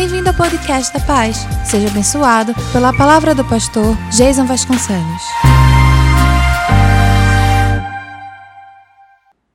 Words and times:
Bem-vindo 0.00 0.30
ao 0.30 0.34
podcast 0.34 0.94
da 0.94 1.06
Paz. 1.06 1.36
Seja 1.70 1.88
abençoado 1.88 2.54
pela 2.72 2.90
palavra 2.90 3.34
do 3.34 3.44
pastor 3.44 3.94
Jason 4.10 4.46
Vasconcelos. 4.46 5.22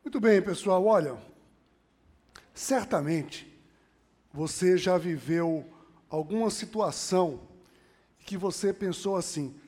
Muito 0.03 0.19
bem, 0.19 0.39
pessoal. 0.43 0.85
Olha, 0.85 1.17
certamente 2.53 3.59
você 4.31 4.77
já 4.77 4.99
viveu 4.99 5.65
alguma 6.11 6.51
situação 6.51 7.39
que 8.19 8.37
você 8.37 8.71
pensou 8.71 9.15
assim: 9.15 9.59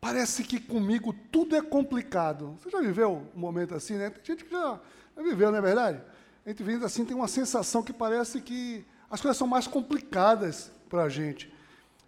parece 0.00 0.44
que 0.44 0.60
comigo 0.60 1.12
tudo 1.32 1.56
é 1.56 1.60
complicado. 1.60 2.56
Você 2.62 2.70
já 2.70 2.80
viveu 2.80 3.26
um 3.34 3.40
momento 3.40 3.74
assim, 3.74 3.94
né? 3.94 4.08
Tem 4.08 4.24
gente 4.24 4.44
que 4.44 4.52
já, 4.52 4.78
viveu, 5.16 5.50
não 5.50 5.58
é 5.58 5.60
verdade? 5.60 6.00
A 6.46 6.48
gente 6.48 6.62
vendo 6.62 6.86
assim 6.86 7.04
tem 7.04 7.16
uma 7.16 7.26
sensação 7.26 7.82
que 7.82 7.92
parece 7.92 8.40
que 8.40 8.86
as 9.10 9.20
coisas 9.20 9.36
são 9.36 9.48
mais 9.48 9.66
complicadas 9.66 10.70
para 10.88 11.02
a 11.02 11.08
gente. 11.08 11.52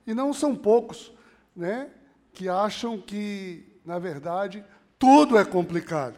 E 0.06 0.14
não 0.14 0.32
são 0.32 0.54
poucos 0.54 1.12
né, 1.54 1.90
que 2.32 2.48
acham 2.48 3.00
que, 3.00 3.64
na 3.84 3.98
verdade, 3.98 4.64
tudo 4.98 5.36
é 5.36 5.44
complicado. 5.44 6.16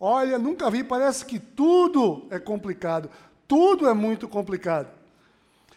Olha, 0.00 0.38
nunca 0.38 0.70
vi, 0.70 0.82
parece 0.82 1.24
que 1.24 1.38
tudo 1.38 2.26
é 2.30 2.38
complicado. 2.38 3.10
Tudo 3.46 3.86
é 3.86 3.94
muito 3.94 4.26
complicado. 4.26 4.88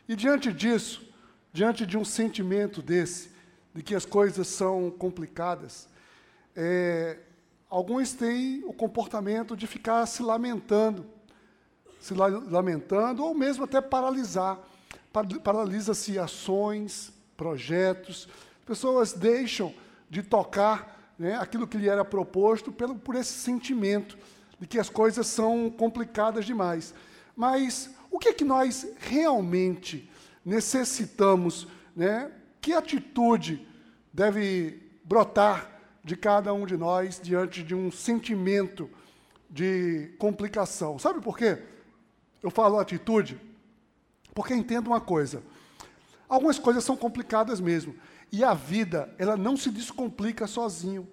E 0.07 0.15
diante 0.15 0.51
disso, 0.51 1.07
diante 1.51 1.85
de 1.85 1.97
um 1.97 2.05
sentimento 2.05 2.81
desse, 2.81 3.31
de 3.73 3.83
que 3.83 3.93
as 3.93 4.05
coisas 4.05 4.47
são 4.47 4.89
complicadas, 4.89 5.87
é, 6.55 7.19
alguns 7.69 8.13
têm 8.13 8.63
o 8.65 8.73
comportamento 8.73 9.55
de 9.55 9.67
ficar 9.67 10.05
se 10.05 10.23
lamentando 10.23 11.05
se 11.99 12.13
lamentando, 12.13 13.23
ou 13.23 13.35
mesmo 13.35 13.65
até 13.65 13.81
paralisar. 13.81 14.59
Paralisa-se 15.43 16.17
ações, 16.17 17.11
projetos. 17.35 18.27
Pessoas 18.65 19.13
deixam 19.13 19.73
de 20.09 20.23
tocar 20.23 21.13
né, 21.17 21.35
aquilo 21.35 21.67
que 21.67 21.77
lhe 21.77 21.89
era 21.89 22.05
proposto 22.05 22.71
pelo, 22.71 22.95
por 22.95 23.15
esse 23.15 23.33
sentimento 23.33 24.17
de 24.59 24.67
que 24.67 24.79
as 24.79 24.89
coisas 24.89 25.27
são 25.27 25.69
complicadas 25.69 26.45
demais. 26.45 26.93
Mas 27.35 27.89
o 28.09 28.17
que 28.17 28.29
é 28.29 28.33
que 28.33 28.45
nós 28.45 28.87
realmente 28.99 30.09
necessitamos? 30.45 31.67
Né? 31.95 32.31
Que 32.61 32.73
atitude 32.73 33.67
deve 34.13 34.81
brotar 35.03 35.69
de 36.03 36.15
cada 36.15 36.53
um 36.53 36.65
de 36.65 36.77
nós 36.77 37.19
diante 37.21 37.63
de 37.63 37.75
um 37.75 37.91
sentimento 37.91 38.89
de 39.49 40.13
complicação? 40.17 40.97
Sabe 40.97 41.21
por 41.21 41.37
quê? 41.37 41.59
Eu 42.41 42.49
falo 42.49 42.79
atitude 42.79 43.39
porque 44.33 44.53
entendo 44.53 44.87
uma 44.87 45.01
coisa. 45.01 45.43
Algumas 46.27 46.59
coisas 46.59 46.83
são 46.83 46.95
complicadas 46.95 47.59
mesmo. 47.59 47.95
E 48.31 48.43
a 48.43 48.53
vida, 48.53 49.13
ela 49.17 49.35
não 49.35 49.57
se 49.57 49.69
descomplica 49.69 50.47
sozinho. 50.47 51.07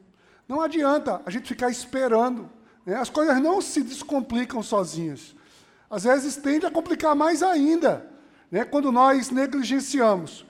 Não 0.46 0.60
adianta 0.60 1.22
a 1.24 1.30
gente 1.30 1.48
ficar 1.48 1.70
esperando. 1.70 2.50
Né? 2.84 2.94
As 2.94 3.10
coisas 3.10 3.40
não 3.40 3.60
se 3.60 3.82
descomplicam 3.82 4.62
sozinhas. 4.62 5.34
Às 5.90 6.04
vezes 6.04 6.36
tende 6.36 6.66
a 6.66 6.70
complicar 6.70 7.14
mais 7.14 7.42
ainda, 7.42 8.08
né? 8.50 8.64
quando 8.64 8.92
nós 8.92 9.30
negligenciamos. 9.30 10.44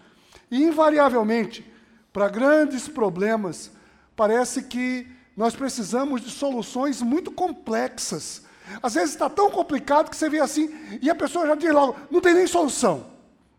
E, 0.50 0.62
invariavelmente, 0.62 1.64
para 2.12 2.28
grandes 2.28 2.88
problemas, 2.88 3.70
parece 4.14 4.62
que 4.64 5.06
nós 5.36 5.54
precisamos 5.54 6.22
de 6.22 6.30
soluções 6.30 7.02
muito 7.02 7.30
complexas 7.30 8.45
às 8.82 8.94
vezes 8.94 9.10
está 9.10 9.28
tão 9.28 9.50
complicado 9.50 10.10
que 10.10 10.16
você 10.16 10.28
vê 10.28 10.40
assim 10.40 10.74
e 11.00 11.08
a 11.10 11.14
pessoa 11.14 11.46
já 11.46 11.54
diz 11.54 11.72
logo, 11.72 11.96
não 12.10 12.20
tem 12.20 12.34
nem 12.34 12.46
solução. 12.46 13.06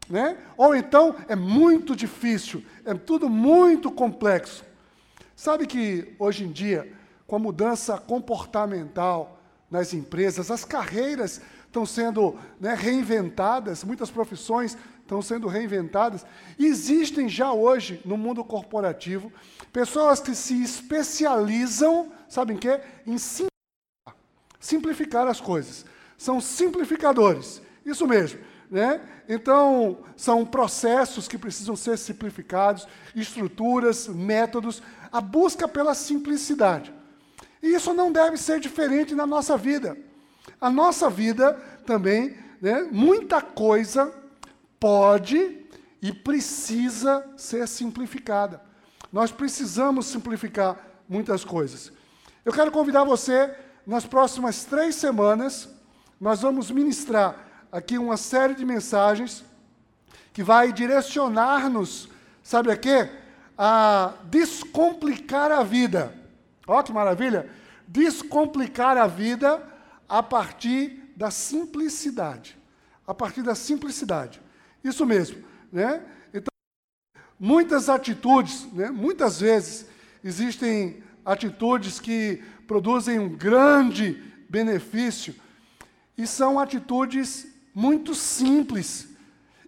Né? 0.10 0.38
Ou 0.56 0.76
então 0.76 1.16
é 1.28 1.36
muito 1.36 1.96
difícil, 1.96 2.64
é 2.86 2.94
tudo 2.94 3.30
muito 3.30 3.92
complexo. 3.92 4.64
Sabe 5.36 5.68
que 5.68 6.16
hoje 6.18 6.46
em 6.46 6.52
dia, 6.52 6.92
com 7.28 7.36
a 7.36 7.40
mudança 7.40 7.98
comportamental 7.98 9.40
nas 9.70 9.94
empresas, 9.94 10.50
as 10.50 10.64
carreiras 10.64 11.42
estão 11.66 11.86
sendo 11.86 12.36
né, 12.60 12.74
reinventadas, 12.74 13.84
muitas 13.84 14.10
profissões 14.10 14.78
estão 15.02 15.22
sendo 15.22 15.48
reinventadas. 15.48 16.26
Existem 16.58 17.30
já 17.30 17.52
hoje, 17.52 18.02
no 18.06 18.18
mundo 18.18 18.44
corporativo, 18.44 19.32
pessoas 19.72 20.20
que 20.20 20.34
se 20.34 20.62
especializam, 20.62 22.12
sabem 22.28 22.56
em 22.56 22.60
quê? 22.60 22.80
Em 23.06 23.18
simplificar 24.68 25.28
as 25.28 25.40
coisas. 25.40 25.86
São 26.18 26.42
simplificadores. 26.42 27.62
Isso 27.86 28.06
mesmo. 28.06 28.40
Né? 28.70 29.00
Então, 29.30 30.00
são 30.18 30.46
processos 30.46 31.26
que 31.26 31.38
precisam 31.38 31.74
ser 31.74 31.98
simplificados, 31.98 32.86
estruturas, 33.16 34.10
métodos, 34.10 34.84
a 35.10 35.22
busca 35.22 35.70
pela 35.70 35.96
simplicidade. 35.96 36.94
E 37.64 37.74
isso 37.74 37.94
não 37.94 38.12
deve 38.12 38.36
ser 38.36 38.60
diferente 38.60 39.16
na 39.16 39.26
nossa 39.26 39.56
vida. 39.56 39.98
A 40.60 40.70
nossa 40.70 41.10
vida 41.10 41.54
também, 41.86 42.36
né, 42.62 42.88
muita 42.92 43.42
coisa 43.42 44.14
pode 44.78 45.66
e 46.02 46.12
precisa 46.12 47.26
ser 47.38 47.66
simplificada. 47.70 48.62
Nós 49.14 49.32
precisamos 49.32 50.08
simplificar 50.08 50.78
muitas 51.08 51.46
coisas. 51.46 51.92
Eu 52.44 52.52
quero 52.52 52.72
convidar 52.72 53.06
você 53.06 53.56
nas 53.88 54.06
próximas 54.06 54.66
três 54.66 54.96
semanas, 54.96 55.70
nós 56.20 56.42
vamos 56.42 56.70
ministrar 56.70 57.68
aqui 57.72 57.98
uma 57.98 58.18
série 58.18 58.54
de 58.54 58.66
mensagens 58.66 59.46
que 60.34 60.44
vai 60.44 60.74
direcionar-nos, 60.74 62.10
sabe 62.44 62.70
a 62.70 62.76
quê? 62.76 63.10
A 63.58 64.14
descomplicar 64.26 65.54
a 65.54 65.64
vida. 65.64 66.14
Olha 66.68 66.84
que 66.84 66.92
maravilha! 66.92 67.50
Descomplicar 67.88 68.98
a 68.98 69.08
vida 69.08 69.64
a 70.08 70.22
partir 70.22 71.14
da 71.16 71.32
simplicidade. 71.32 72.58
A 73.08 73.14
partir 73.14 73.42
da 73.42 73.56
simplicidade. 73.56 74.42
Isso 74.84 75.06
mesmo, 75.06 75.42
né? 75.72 76.04
Então, 76.34 76.52
muitas 77.40 77.88
atitudes, 77.88 78.68
né? 78.74 78.92
muitas 78.92 79.40
vezes 79.40 79.88
existem 80.22 81.02
atitudes 81.26 82.02
que 82.02 82.44
produzem 82.68 83.18
um 83.18 83.30
grande 83.30 84.22
benefício 84.50 85.34
e 86.18 86.28
são 86.28 86.60
atitudes 86.60 87.48
muito 87.74 88.14
simples 88.14 89.08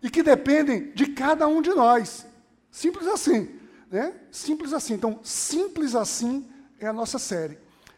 e 0.04 0.10
que 0.10 0.22
dependem 0.22 0.92
de 0.92 1.08
cada 1.08 1.48
um 1.48 1.62
de 1.62 1.70
nós. 1.70 2.26
Simples 2.72 3.08
assim, 3.08 3.50
né? 3.90 4.14
Simples 4.32 4.74
assim. 4.74 4.94
Então, 4.94 5.20
simples 5.24 5.96
assim 5.96 6.48
é 6.80 6.88
a 6.88 6.94
nossa 6.94 7.18
série. 7.18 7.58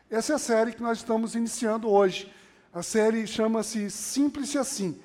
Essa 0.10 0.34
é 0.34 0.36
a 0.36 0.40
série 0.40 0.74
que 0.74 0.82
nós 0.82 1.00
estamos 1.00 1.36
iniciando 1.36 1.90
hoje. 1.90 2.32
A 2.74 2.84
série 2.84 3.26
chama-se 3.26 3.90
Simples 3.90 4.56
assim. 4.56 5.00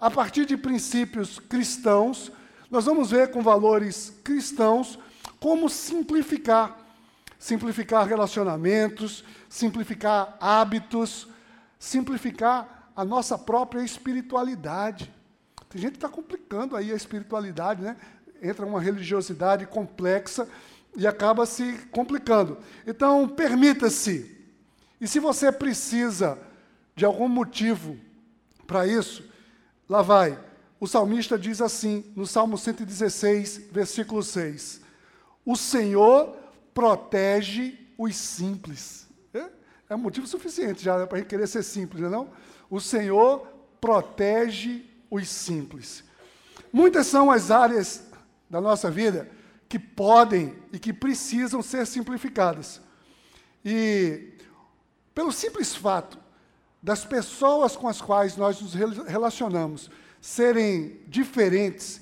A 0.00 0.10
partir 0.10 0.44
de 0.46 0.56
princípios 0.56 1.38
cristãos, 1.38 2.32
nós 2.70 2.84
vamos 2.84 3.10
ver 3.10 3.30
com 3.30 3.42
valores 3.42 4.12
cristãos 4.24 4.98
como 5.38 5.68
simplificar 5.68 6.81
simplificar 7.42 8.06
relacionamentos, 8.06 9.24
simplificar 9.48 10.36
hábitos, 10.40 11.26
simplificar 11.76 12.92
a 12.94 13.04
nossa 13.04 13.36
própria 13.36 13.82
espiritualidade. 13.82 15.12
Tem 15.68 15.82
gente 15.82 15.94
que 15.94 15.96
está 15.96 16.08
complicando 16.08 16.76
aí 16.76 16.92
a 16.92 16.94
espiritualidade, 16.94 17.82
né? 17.82 17.96
Entra 18.40 18.64
uma 18.64 18.80
religiosidade 18.80 19.66
complexa 19.66 20.48
e 20.96 21.04
acaba 21.04 21.44
se 21.44 21.78
complicando. 21.90 22.58
Então, 22.86 23.28
permita-se. 23.28 24.38
E 25.00 25.08
se 25.08 25.18
você 25.18 25.50
precisa 25.50 26.38
de 26.94 27.04
algum 27.04 27.28
motivo 27.28 27.98
para 28.68 28.86
isso, 28.86 29.28
lá 29.88 30.00
vai. 30.00 30.38
O 30.78 30.86
salmista 30.86 31.36
diz 31.36 31.60
assim, 31.60 32.04
no 32.14 32.24
Salmo 32.24 32.56
116, 32.56 33.62
versículo 33.72 34.22
6: 34.22 34.80
O 35.44 35.56
Senhor 35.56 36.40
protege 36.74 37.78
os 37.96 38.16
simples. 38.16 39.06
É, 39.32 39.48
é 39.90 39.96
motivo 39.96 40.26
suficiente 40.26 40.82
já 40.82 41.06
para 41.06 41.18
a 41.18 41.20
gente 41.20 41.28
querer 41.28 41.46
ser 41.46 41.62
simples, 41.62 42.00
não 42.02 42.08
é 42.08 42.10
não? 42.10 42.30
O 42.70 42.80
Senhor 42.80 43.46
protege 43.80 44.84
os 45.10 45.28
simples. 45.28 46.04
Muitas 46.72 47.06
são 47.06 47.30
as 47.30 47.50
áreas 47.50 48.04
da 48.48 48.60
nossa 48.60 48.90
vida 48.90 49.30
que 49.68 49.78
podem 49.78 50.54
e 50.72 50.78
que 50.78 50.92
precisam 50.92 51.62
ser 51.62 51.86
simplificadas. 51.86 52.80
E 53.64 54.32
pelo 55.14 55.32
simples 55.32 55.74
fato 55.74 56.18
das 56.82 57.04
pessoas 57.04 57.76
com 57.76 57.88
as 57.88 58.00
quais 58.00 58.36
nós 58.36 58.60
nos 58.60 58.74
relacionamos 58.74 59.90
serem 60.20 61.00
diferentes, 61.06 62.00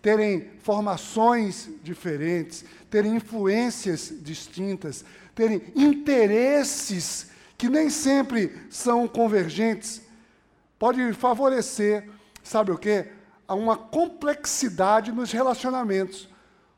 terem 0.00 0.50
formações 0.60 1.68
diferentes, 1.82 2.64
terem 2.94 3.16
influências 3.16 4.14
distintas, 4.20 5.04
terem 5.34 5.60
interesses 5.74 7.28
que 7.58 7.68
nem 7.68 7.90
sempre 7.90 8.56
são 8.70 9.08
convergentes, 9.08 10.00
pode 10.78 11.12
favorecer, 11.14 12.08
sabe 12.40 12.70
o 12.70 12.78
quê? 12.78 13.08
a 13.48 13.54
uma 13.56 13.76
complexidade 13.76 15.10
nos 15.10 15.32
relacionamentos. 15.32 16.28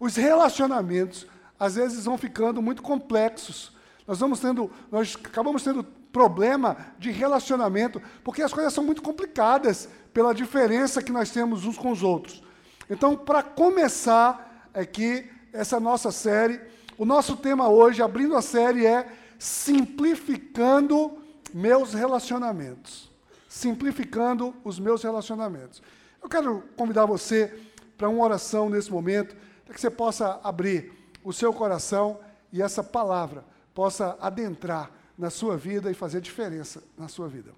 Os 0.00 0.16
relacionamentos, 0.16 1.26
às 1.60 1.74
vezes, 1.74 2.06
vão 2.06 2.16
ficando 2.16 2.62
muito 2.62 2.82
complexos. 2.82 3.76
Nós 4.06 4.18
vamos 4.18 4.40
tendo, 4.40 4.70
nós 4.90 5.18
acabamos 5.22 5.62
tendo 5.62 5.84
problema 5.84 6.78
de 6.98 7.10
relacionamento, 7.10 8.00
porque 8.24 8.40
as 8.40 8.54
coisas 8.54 8.72
são 8.72 8.82
muito 8.82 9.02
complicadas 9.02 9.86
pela 10.14 10.34
diferença 10.34 11.02
que 11.02 11.12
nós 11.12 11.30
temos 11.30 11.66
uns 11.66 11.76
com 11.76 11.92
os 11.92 12.02
outros. 12.02 12.42
Então, 12.88 13.14
para 13.14 13.42
começar 13.42 14.70
aqui 14.72 15.35
essa 15.52 15.80
nossa 15.80 16.10
série, 16.10 16.60
o 16.98 17.04
nosso 17.04 17.36
tema 17.36 17.68
hoje, 17.68 18.02
abrindo 18.02 18.36
a 18.36 18.42
série, 18.42 18.86
é 18.86 19.10
simplificando 19.38 21.18
meus 21.52 21.94
relacionamentos. 21.94 23.10
Simplificando 23.48 24.54
os 24.64 24.78
meus 24.78 25.02
relacionamentos. 25.02 25.82
Eu 26.22 26.28
quero 26.28 26.62
convidar 26.76 27.06
você 27.06 27.58
para 27.96 28.08
uma 28.08 28.24
oração 28.24 28.68
nesse 28.68 28.90
momento, 28.90 29.36
para 29.64 29.74
que 29.74 29.80
você 29.80 29.90
possa 29.90 30.40
abrir 30.42 30.92
o 31.24 31.32
seu 31.32 31.52
coração 31.52 32.20
e 32.52 32.62
essa 32.62 32.82
palavra 32.82 33.44
possa 33.74 34.16
adentrar 34.20 34.90
na 35.18 35.30
sua 35.30 35.56
vida 35.56 35.90
e 35.90 35.94
fazer 35.94 36.20
diferença 36.20 36.82
na 36.96 37.08
sua 37.08 37.28
vida. 37.28 37.52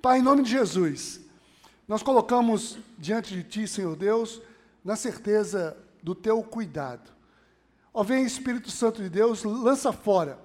Pai, 0.00 0.18
em 0.18 0.22
nome 0.22 0.42
de 0.42 0.50
Jesus, 0.50 1.20
nós 1.86 2.02
colocamos 2.02 2.78
diante 2.96 3.34
de 3.34 3.42
Ti, 3.42 3.66
Senhor 3.66 3.96
Deus, 3.96 4.40
na 4.84 4.94
certeza 4.94 5.76
do 6.02 6.14
Teu 6.14 6.42
cuidado. 6.42 7.10
Ó, 7.92 8.02
vem 8.02 8.24
Espírito 8.24 8.70
Santo 8.70 9.02
de 9.02 9.08
Deus, 9.08 9.44
lança 9.44 9.92
fora 9.92 10.38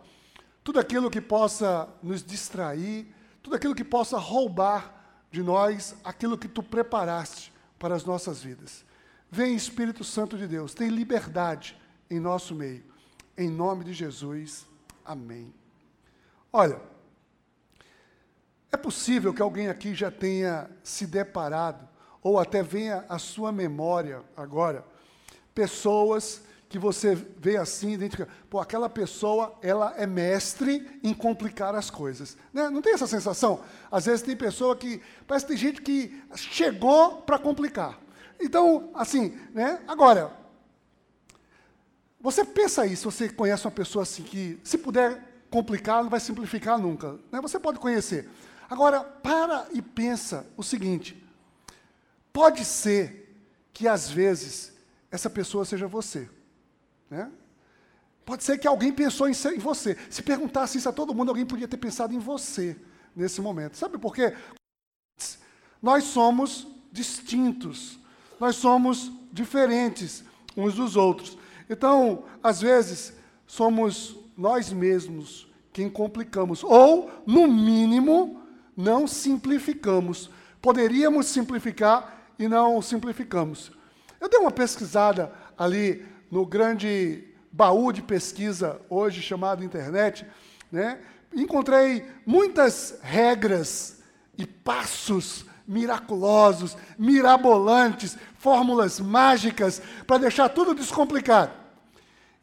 tudo 0.63 0.79
aquilo 0.79 1.11
que 1.11 1.19
possa 1.19 1.89
nos 2.01 2.23
distrair, 2.23 3.13
tudo 3.41 3.55
aquilo 3.55 3.75
que 3.75 3.83
possa 3.83 4.17
roubar 4.17 5.25
de 5.29 5.43
nós 5.43 5.95
aquilo 6.03 6.37
que 6.37 6.47
Tu 6.47 6.63
preparaste 6.63 7.51
para 7.77 7.95
as 7.95 8.05
nossas 8.05 8.41
vidas. 8.41 8.85
Vem 9.29 9.55
Espírito 9.55 10.03
Santo 10.03 10.37
de 10.37 10.47
Deus, 10.47 10.73
tem 10.73 10.89
liberdade 10.89 11.77
em 12.09 12.19
nosso 12.19 12.55
meio. 12.55 12.83
Em 13.37 13.49
nome 13.49 13.83
de 13.83 13.93
Jesus, 13.93 14.65
amém. 15.03 15.53
Olha, 16.51 16.79
é 18.71 18.77
possível 18.77 19.33
que 19.33 19.41
alguém 19.41 19.67
aqui 19.67 19.93
já 19.93 20.09
tenha 20.09 20.69
se 20.83 21.05
deparado, 21.05 21.89
ou 22.21 22.39
até 22.39 22.63
venha 22.63 23.03
à 23.09 23.19
sua 23.19 23.51
memória 23.51 24.23
agora, 24.37 24.85
pessoas 25.53 26.41
que 26.73 26.79
você 26.79 27.13
vê 27.13 27.55
assim, 27.55 27.91
identifica, 27.91 28.27
pô, 28.49 28.59
aquela 28.59 28.89
pessoa, 28.89 29.55
ela 29.61 29.93
é 29.95 30.07
mestre 30.07 30.99
em 31.03 31.13
complicar 31.13 31.75
as 31.75 31.91
coisas. 31.91 32.35
Né? 32.51 32.67
Não 32.67 32.81
tem 32.81 32.93
essa 32.93 33.05
sensação? 33.05 33.63
Às 33.91 34.05
vezes 34.07 34.23
tem 34.23 34.35
pessoa 34.35 34.75
que, 34.75 34.99
parece 35.27 35.45
que 35.45 35.51
tem 35.51 35.57
gente 35.57 35.81
que 35.83 36.23
chegou 36.35 37.17
para 37.21 37.37
complicar. 37.37 37.99
Então, 38.41 38.89
assim, 38.95 39.37
né? 39.53 39.81
Agora, 39.87 40.35
você 42.19 42.43
pensa 42.43 42.87
isso, 42.87 43.11
você 43.11 43.29
conhece 43.29 43.65
uma 43.67 43.71
pessoa 43.71 44.01
assim 44.01 44.23
que, 44.23 44.59
se 44.63 44.77
puder 44.79 45.45
complicar, 45.51 46.01
não 46.01 46.09
vai 46.09 46.19
simplificar 46.19 46.79
nunca. 46.79 47.19
Né? 47.31 47.39
Você 47.39 47.59
pode 47.59 47.77
conhecer. 47.77 48.27
Agora, 48.67 49.01
para 49.03 49.67
e 49.71 49.79
pensa 49.79 50.47
o 50.57 50.63
seguinte: 50.63 51.23
pode 52.31 52.65
ser 52.65 53.37
que 53.71 53.87
às 53.87 54.09
vezes 54.09 54.72
essa 55.13 55.29
pessoa 55.29 55.63
seja 55.63 55.87
você. 55.87 56.27
Né? 57.07 57.31
Pode 58.25 58.43
ser 58.43 58.57
que 58.57 58.67
alguém 58.67 58.91
pensou 58.91 59.29
em, 59.29 59.33
ser, 59.33 59.53
em 59.53 59.59
você. 59.59 59.95
Se 60.09 60.23
perguntasse 60.23 60.79
isso 60.79 60.89
a 60.89 60.91
todo 60.91 61.13
mundo, 61.13 61.29
alguém 61.29 61.45
podia 61.45 61.67
ter 61.67 61.77
pensado 61.77 62.15
em 62.15 62.17
você 62.17 62.75
nesse 63.15 63.39
momento. 63.39 63.77
Sabe 63.77 63.99
por 63.99 64.15
quê? 64.15 64.33
Nós 65.79 66.05
somos 66.05 66.65
distintos, 66.91 67.99
nós 68.39 68.55
somos 68.55 69.11
diferentes 69.31 70.23
uns 70.57 70.73
dos 70.73 70.95
outros. 70.95 71.37
Então, 71.69 72.23
às 72.41 72.61
vezes, 72.61 73.13
somos 73.45 74.17
nós 74.35 74.73
mesmos 74.73 75.47
quem 75.71 75.91
complicamos, 75.91 76.63
ou, 76.63 77.11
no 77.27 77.47
mínimo, 77.47 78.41
não 78.75 79.07
simplificamos. 79.07 80.31
Poderíamos 80.59 81.27
simplificar 81.27 82.31
e 82.39 82.47
não 82.47 82.81
simplificamos. 82.81 83.71
Eu 84.23 84.29
dei 84.29 84.39
uma 84.39 84.51
pesquisada 84.51 85.33
ali 85.57 86.05
no 86.31 86.45
grande 86.45 87.27
baú 87.51 87.91
de 87.91 88.01
pesquisa, 88.01 88.79
hoje 88.89 89.21
chamado 89.21 89.65
internet, 89.65 90.25
né? 90.71 91.01
encontrei 91.35 92.09
muitas 92.25 92.97
regras 93.01 94.01
e 94.37 94.45
passos 94.45 95.45
miraculosos, 95.67 96.77
mirabolantes, 96.97 98.17
fórmulas 98.39 98.97
mágicas 98.97 99.81
para 100.07 100.19
deixar 100.19 100.47
tudo 100.47 100.73
descomplicado. 100.73 101.51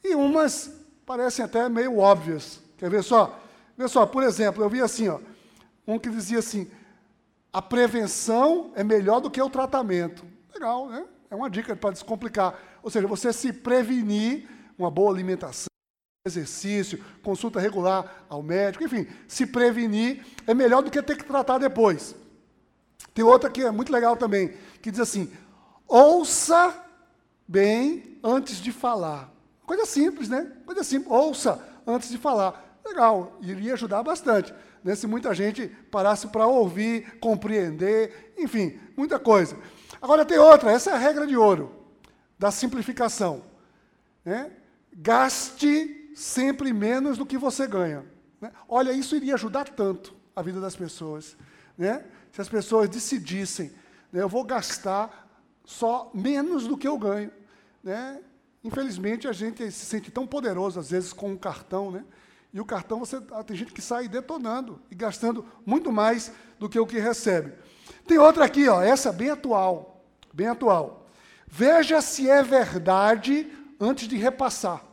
E 0.04 0.14
umas 0.14 0.70
parecem 1.06 1.46
até 1.46 1.66
meio 1.70 1.96
óbvias. 1.96 2.60
Quer 2.76 2.90
ver 2.90 3.02
só? 3.02 3.40
Vê 3.74 3.88
só, 3.88 4.04
por 4.04 4.22
exemplo, 4.22 4.62
eu 4.62 4.68
vi 4.68 4.82
assim, 4.82 5.08
ó, 5.08 5.18
um 5.86 5.98
que 5.98 6.10
dizia 6.10 6.40
assim: 6.40 6.70
a 7.50 7.62
prevenção 7.62 8.70
é 8.74 8.84
melhor 8.84 9.20
do 9.20 9.30
que 9.30 9.40
o 9.40 9.48
tratamento. 9.48 10.26
Legal, 10.52 10.86
né? 10.86 11.06
É 11.30 11.34
uma 11.36 11.48
dica 11.48 11.76
para 11.76 11.92
descomplicar. 11.92 12.58
Ou 12.82 12.90
seja, 12.90 13.06
você 13.06 13.32
se 13.32 13.52
prevenir, 13.52 14.48
uma 14.76 14.90
boa 14.90 15.12
alimentação, 15.12 15.70
exercício, 16.26 17.02
consulta 17.22 17.60
regular 17.60 18.24
ao 18.28 18.42
médico, 18.42 18.84
enfim, 18.84 19.06
se 19.28 19.46
prevenir 19.46 20.24
é 20.46 20.52
melhor 20.52 20.82
do 20.82 20.90
que 20.90 21.00
ter 21.00 21.16
que 21.16 21.24
tratar 21.24 21.58
depois. 21.58 22.14
Tem 23.14 23.24
outra 23.24 23.48
que 23.48 23.62
é 23.62 23.70
muito 23.70 23.92
legal 23.92 24.16
também, 24.16 24.54
que 24.82 24.90
diz 24.90 25.00
assim: 25.00 25.32
ouça 25.86 26.74
bem 27.46 28.18
antes 28.22 28.56
de 28.56 28.72
falar. 28.72 29.32
Coisa 29.64 29.86
simples, 29.86 30.28
né? 30.28 30.50
Coisa 30.66 30.82
simples. 30.82 31.10
Ouça 31.10 31.62
antes 31.86 32.10
de 32.10 32.18
falar. 32.18 32.80
Legal, 32.84 33.38
iria 33.40 33.74
ajudar 33.74 34.02
bastante. 34.02 34.52
Né? 34.82 34.94
Se 34.94 35.06
muita 35.06 35.34
gente 35.34 35.68
parasse 35.90 36.28
para 36.28 36.46
ouvir, 36.46 37.18
compreender, 37.18 38.34
enfim, 38.38 38.78
muita 38.96 39.18
coisa. 39.18 39.56
Agora 40.00 40.24
tem 40.24 40.38
outra, 40.38 40.72
essa 40.72 40.90
é 40.90 40.94
a 40.94 40.98
regra 40.98 41.26
de 41.26 41.36
ouro 41.36 41.74
da 42.38 42.50
simplificação. 42.50 43.44
Né? 44.24 44.50
Gaste 44.92 46.12
sempre 46.14 46.72
menos 46.72 47.18
do 47.18 47.26
que 47.26 47.36
você 47.36 47.66
ganha. 47.66 48.04
Né? 48.40 48.50
Olha, 48.68 48.92
isso 48.92 49.14
iria 49.14 49.34
ajudar 49.34 49.68
tanto 49.68 50.14
a 50.34 50.42
vida 50.42 50.60
das 50.60 50.74
pessoas. 50.74 51.36
Né? 51.76 52.04
Se 52.32 52.40
as 52.40 52.48
pessoas 52.48 52.88
decidissem, 52.88 53.72
né, 54.12 54.22
eu 54.22 54.28
vou 54.28 54.44
gastar 54.44 55.28
só 55.64 56.10
menos 56.14 56.66
do 56.66 56.76
que 56.76 56.88
eu 56.88 56.98
ganho. 56.98 57.30
Né? 57.82 58.20
Infelizmente, 58.62 59.28
a 59.28 59.32
gente 59.32 59.70
se 59.70 59.86
sente 59.86 60.10
tão 60.10 60.26
poderoso, 60.26 60.78
às 60.80 60.90
vezes, 60.90 61.12
com 61.12 61.30
um 61.30 61.36
cartão, 61.36 61.90
né? 61.90 62.04
E 62.52 62.60
o 62.60 62.64
cartão, 62.64 62.98
você 62.98 63.22
ah, 63.32 63.44
tem 63.44 63.56
gente 63.56 63.72
que 63.72 63.80
sai 63.80 64.08
detonando 64.08 64.80
e 64.90 64.94
gastando 64.94 65.44
muito 65.64 65.92
mais 65.92 66.32
do 66.58 66.68
que 66.68 66.78
o 66.78 66.86
que 66.86 66.98
recebe. 66.98 67.52
Tem 68.06 68.18
outra 68.18 68.44
aqui, 68.44 68.68
ó, 68.68 68.82
essa 68.82 69.12
bem 69.12 69.30
atual, 69.30 70.04
bem 70.32 70.48
atual. 70.48 71.06
Veja 71.46 72.00
se 72.00 72.28
é 72.28 72.42
verdade 72.42 73.50
antes 73.78 74.08
de 74.08 74.16
repassar. 74.16 74.84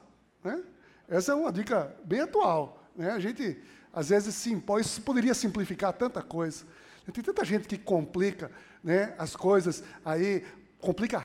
Né? 0.44 0.64
Essa 1.08 1.32
é 1.32 1.36
uma 1.36 1.52
dica 1.52 1.96
bem 2.04 2.22
atual. 2.22 2.84
Né? 2.96 3.12
A 3.12 3.20
gente, 3.20 3.60
às 3.92 4.10
vezes, 4.10 4.46
impõe, 4.48 4.82
isso 4.82 5.02
poderia 5.02 5.34
simplificar 5.34 5.94
tanta 5.94 6.22
coisa. 6.22 6.66
Tem 7.12 7.24
tanta 7.24 7.46
gente 7.46 7.68
que 7.68 7.78
complica 7.78 8.52
né, 8.84 9.16
as 9.18 9.36
coisas 9.36 9.84
aí, 10.04 10.44
complica 10.80 11.22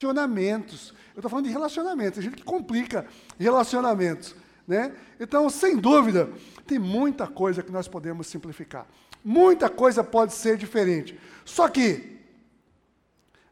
relacionamentos. 0.00 0.94
Eu 1.14 1.20
estou 1.20 1.30
falando 1.30 1.46
de 1.46 1.52
relacionamentos, 1.52 2.14
tem 2.14 2.22
gente 2.22 2.36
que 2.36 2.44
complica 2.44 3.06
relacionamentos. 3.38 4.34
Né? 4.66 4.94
Então, 5.20 5.48
sem 5.48 5.76
dúvida, 5.76 6.30
tem 6.66 6.78
muita 6.78 7.26
coisa 7.26 7.62
que 7.62 7.70
nós 7.70 7.86
podemos 7.86 8.26
simplificar. 8.26 8.86
Muita 9.24 9.68
coisa 9.68 10.02
pode 10.02 10.32
ser 10.32 10.56
diferente. 10.56 11.18
Só 11.44 11.68
que, 11.68 12.18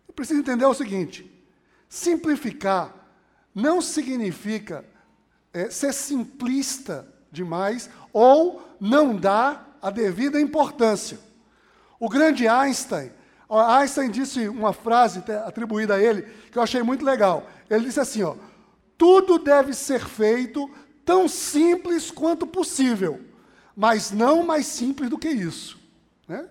eu 0.08 0.14
preciso 0.14 0.40
entender 0.40 0.64
o 0.64 0.74
seguinte: 0.74 1.30
simplificar 1.88 2.94
não 3.54 3.80
significa 3.80 4.84
é, 5.52 5.70
ser 5.70 5.92
simplista 5.92 7.08
demais 7.30 7.88
ou 8.12 8.62
não 8.80 9.14
dar 9.16 9.78
a 9.80 9.90
devida 9.90 10.40
importância. 10.40 11.18
O 12.00 12.08
grande 12.08 12.48
Einstein, 12.48 13.12
Einstein 13.48 14.10
disse 14.10 14.48
uma 14.48 14.72
frase 14.72 15.22
atribuída 15.46 15.94
a 15.94 16.02
ele 16.02 16.22
que 16.50 16.58
eu 16.58 16.62
achei 16.62 16.82
muito 16.82 17.04
legal. 17.04 17.48
Ele 17.70 17.84
disse 17.84 18.00
assim: 18.00 18.22
ó, 18.22 18.34
tudo 18.96 19.38
deve 19.38 19.72
ser 19.74 20.00
feito 20.00 20.70
tão 21.04 21.28
simples 21.28 22.10
quanto 22.10 22.46
possível, 22.46 23.20
mas 23.76 24.10
não 24.10 24.44
mais 24.44 24.66
simples 24.66 25.10
do 25.10 25.18
que 25.18 25.28
isso. 25.28 25.78
Né? 26.26 26.48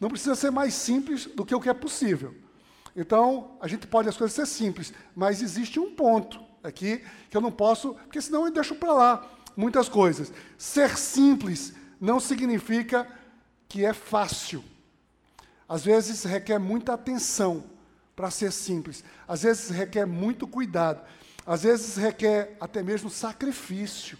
Não 0.00 0.08
precisa 0.08 0.34
ser 0.34 0.50
mais 0.50 0.74
simples 0.74 1.26
do 1.26 1.44
que 1.44 1.54
o 1.54 1.60
que 1.60 1.68
é 1.68 1.74
possível. 1.74 2.34
Então, 2.96 3.56
a 3.60 3.68
gente 3.68 3.86
pode 3.86 4.08
as 4.08 4.16
coisas 4.16 4.34
ser 4.34 4.46
simples, 4.46 4.92
mas 5.14 5.42
existe 5.42 5.78
um 5.78 5.94
ponto 5.94 6.40
aqui 6.62 7.04
que 7.30 7.36
eu 7.36 7.40
não 7.40 7.52
posso, 7.52 7.94
porque 7.94 8.20
senão 8.20 8.44
eu 8.46 8.52
deixo 8.52 8.74
para 8.74 8.92
lá 8.92 9.30
muitas 9.56 9.88
coisas. 9.88 10.32
Ser 10.56 10.96
simples 10.96 11.72
não 12.00 12.18
significa 12.20 13.06
que 13.68 13.84
é 13.84 13.92
fácil. 13.92 14.64
às 15.68 15.84
vezes 15.84 16.24
requer 16.24 16.58
muita 16.58 16.94
atenção 16.94 17.62
para 18.16 18.30
ser 18.30 18.50
simples, 18.50 19.04
às 19.28 19.42
vezes 19.42 19.68
requer 19.68 20.06
muito 20.06 20.46
cuidado, 20.46 21.02
às 21.48 21.62
vezes 21.62 21.96
requer 21.96 22.54
até 22.60 22.82
mesmo 22.82 23.08
sacrifício. 23.08 24.18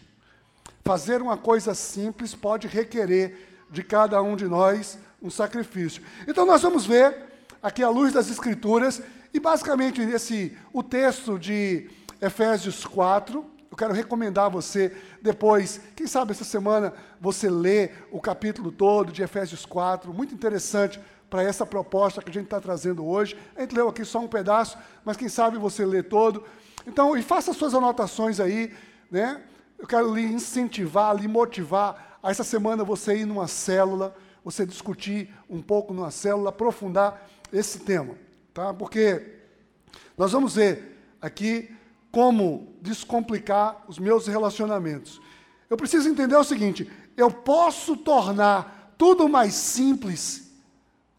Fazer 0.83 1.21
uma 1.21 1.37
coisa 1.37 1.75
simples 1.75 2.35
pode 2.35 2.67
requerer 2.67 3.67
de 3.71 3.83
cada 3.83 4.23
um 4.23 4.35
de 4.35 4.47
nós 4.47 4.99
um 5.21 5.29
sacrifício. 5.29 6.03
Então 6.27 6.47
nós 6.47 6.63
vamos 6.63 6.87
ver 6.87 7.15
aqui 7.63 7.83
à 7.83 7.91
luz 7.91 8.15
das 8.15 8.31
escrituras 8.31 9.03
e 9.35 9.39
basicamente 9.39 10.01
esse 10.01 10.57
o 10.73 10.83
texto 10.83 11.39
de 11.39 11.91
Efésios 12.19 12.87
4, 12.87 13.45
eu 13.71 13.77
quero 13.77 13.93
recomendar 13.93 14.47
a 14.47 14.49
você 14.49 14.97
depois, 15.21 15.83
quem 15.95 16.07
sabe 16.07 16.33
essa 16.33 16.45
semana 16.45 16.95
você 17.21 17.51
lê 17.51 17.91
o 18.11 18.23
capítulo 18.23 18.73
todo 18.73 19.13
de 19.13 19.23
Efésios 19.23 19.67
4, 19.67 20.15
muito 20.15 20.35
interessante 20.35 20.99
para 21.29 21.43
essa 21.43 21.67
proposta 21.67 22.23
que 22.23 22.31
a 22.31 22.33
gente 22.33 22.45
está 22.45 22.61
trazendo 22.61 23.07
hoje. 23.07 23.37
A 23.55 23.61
gente 23.61 23.75
leu 23.75 23.89
aqui 23.89 24.05
só 24.05 24.19
um 24.19 24.29
pedaço, 24.29 24.79
mas 25.05 25.17
quem 25.17 25.29
sabe 25.29 25.59
você 25.59 25.85
lê 25.85 26.03
todo. 26.03 26.43
Então, 26.89 27.15
e 27.15 27.23
faça 27.23 27.53
suas 27.53 27.75
anotações 27.75 28.41
aí, 28.41 28.75
né? 29.11 29.43
Eu 29.79 29.87
quero 29.87 30.13
lhe 30.15 30.23
incentivar, 30.23 31.15
lhe 31.15 31.29
motivar 31.29 32.19
a 32.23 32.31
essa 32.31 32.43
semana 32.43 32.83
você 32.83 33.19
ir 33.19 33.27
numa 33.27 33.47
célula, 33.47 34.17
você 34.43 34.65
discutir 34.65 35.33
um 35.51 35.61
pouco 35.61 35.93
numa 35.93 36.11
célula, 36.11 36.49
aprofundar 36.49 37.29
esse 37.53 37.81
tema, 37.81 38.15
tá? 38.55 38.73
Porque 38.73 39.35
nós 40.17 40.33
vamos 40.33 40.55
ver 40.55 40.99
aqui 41.21 41.71
como 42.11 42.75
descomplicar 42.81 43.85
os 43.87 43.99
meus 43.99 44.27
relacionamentos. 44.27 45.21
Eu 45.69 45.77
preciso 45.77 46.09
entender 46.09 46.37
o 46.37 46.43
seguinte: 46.43 46.91
eu 47.19 47.31
posso 47.31 47.99
tornar 47.99 48.95
tudo 48.97 49.29
mais 49.29 49.53
simples 49.53 50.51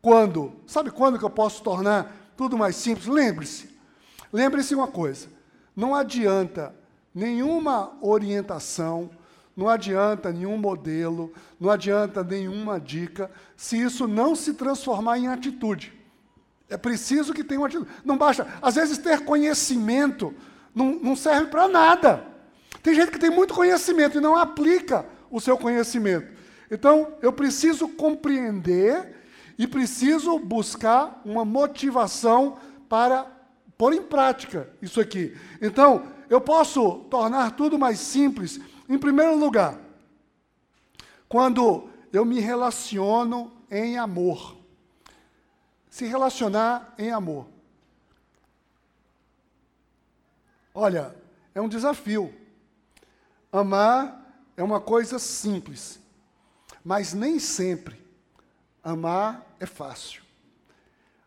quando? 0.02 0.52
Sabe 0.66 0.90
quando 0.90 1.20
que 1.20 1.26
eu 1.26 1.30
posso 1.30 1.62
tornar 1.62 2.34
tudo 2.36 2.58
mais 2.58 2.76
simples? 2.76 3.06
Lembre-se. 3.06 3.70
Lembre-se 4.34 4.74
uma 4.74 4.88
coisa: 4.88 5.39
não 5.76 5.96
adianta 5.96 6.76
nenhuma 7.14 7.98
orientação, 8.02 9.10
não 9.56 9.68
adianta 9.68 10.32
nenhum 10.32 10.58
modelo, 10.58 11.34
não 11.60 11.70
adianta 11.70 12.24
nenhuma 12.24 12.80
dica, 12.80 13.30
se 13.58 13.78
isso 13.78 14.08
não 14.08 14.36
se 14.36 14.54
transformar 14.54 15.18
em 15.18 15.28
atitude. 15.28 15.94
É 16.70 16.78
preciso 16.78 17.34
que 17.34 17.44
tenha 17.44 17.60
uma 17.60 17.68
atitude. 17.68 17.90
Não 18.06 18.18
basta, 18.18 18.48
às 18.62 18.76
vezes, 18.76 18.98
ter 18.98 19.26
conhecimento 19.26 20.34
não, 20.74 20.92
não 21.02 21.16
serve 21.16 21.48
para 21.48 21.68
nada. 21.68 22.26
Tem 22.82 22.94
gente 22.94 23.12
que 23.12 23.20
tem 23.20 23.30
muito 23.30 23.54
conhecimento 23.54 24.18
e 24.18 24.22
não 24.22 24.36
aplica 24.36 25.06
o 25.30 25.42
seu 25.42 25.58
conhecimento. 25.58 26.32
Então, 26.72 27.16
eu 27.22 27.34
preciso 27.34 27.88
compreender 27.90 29.16
e 29.58 29.68
preciso 29.68 30.40
buscar 30.40 31.22
uma 31.26 31.44
motivação 31.44 32.58
para 32.88 33.26
pôr 33.80 33.94
em 33.94 34.04
prática 34.04 34.70
isso 34.82 35.00
aqui. 35.00 35.34
Então, 35.62 36.12
eu 36.30 36.42
posso 36.42 37.06
tornar 37.06 37.56
tudo 37.56 37.80
mais 37.80 37.98
simples, 37.98 38.60
em 38.90 39.00
primeiro 39.00 39.38
lugar, 39.38 39.80
quando 41.30 41.90
eu 42.12 42.26
me 42.26 42.42
relaciono 42.42 43.54
em 43.72 43.98
amor. 43.98 44.58
Se 45.90 46.06
relacionar 46.06 46.94
em 46.98 47.10
amor. 47.10 47.48
Olha, 50.74 51.16
é 51.56 51.62
um 51.62 51.70
desafio. 51.70 52.36
Amar 53.50 54.44
é 54.58 54.64
uma 54.64 54.82
coisa 54.82 55.18
simples, 55.18 56.02
mas 56.84 57.14
nem 57.14 57.40
sempre 57.40 57.98
amar 58.84 59.56
é 59.58 59.66
fácil. 59.66 60.22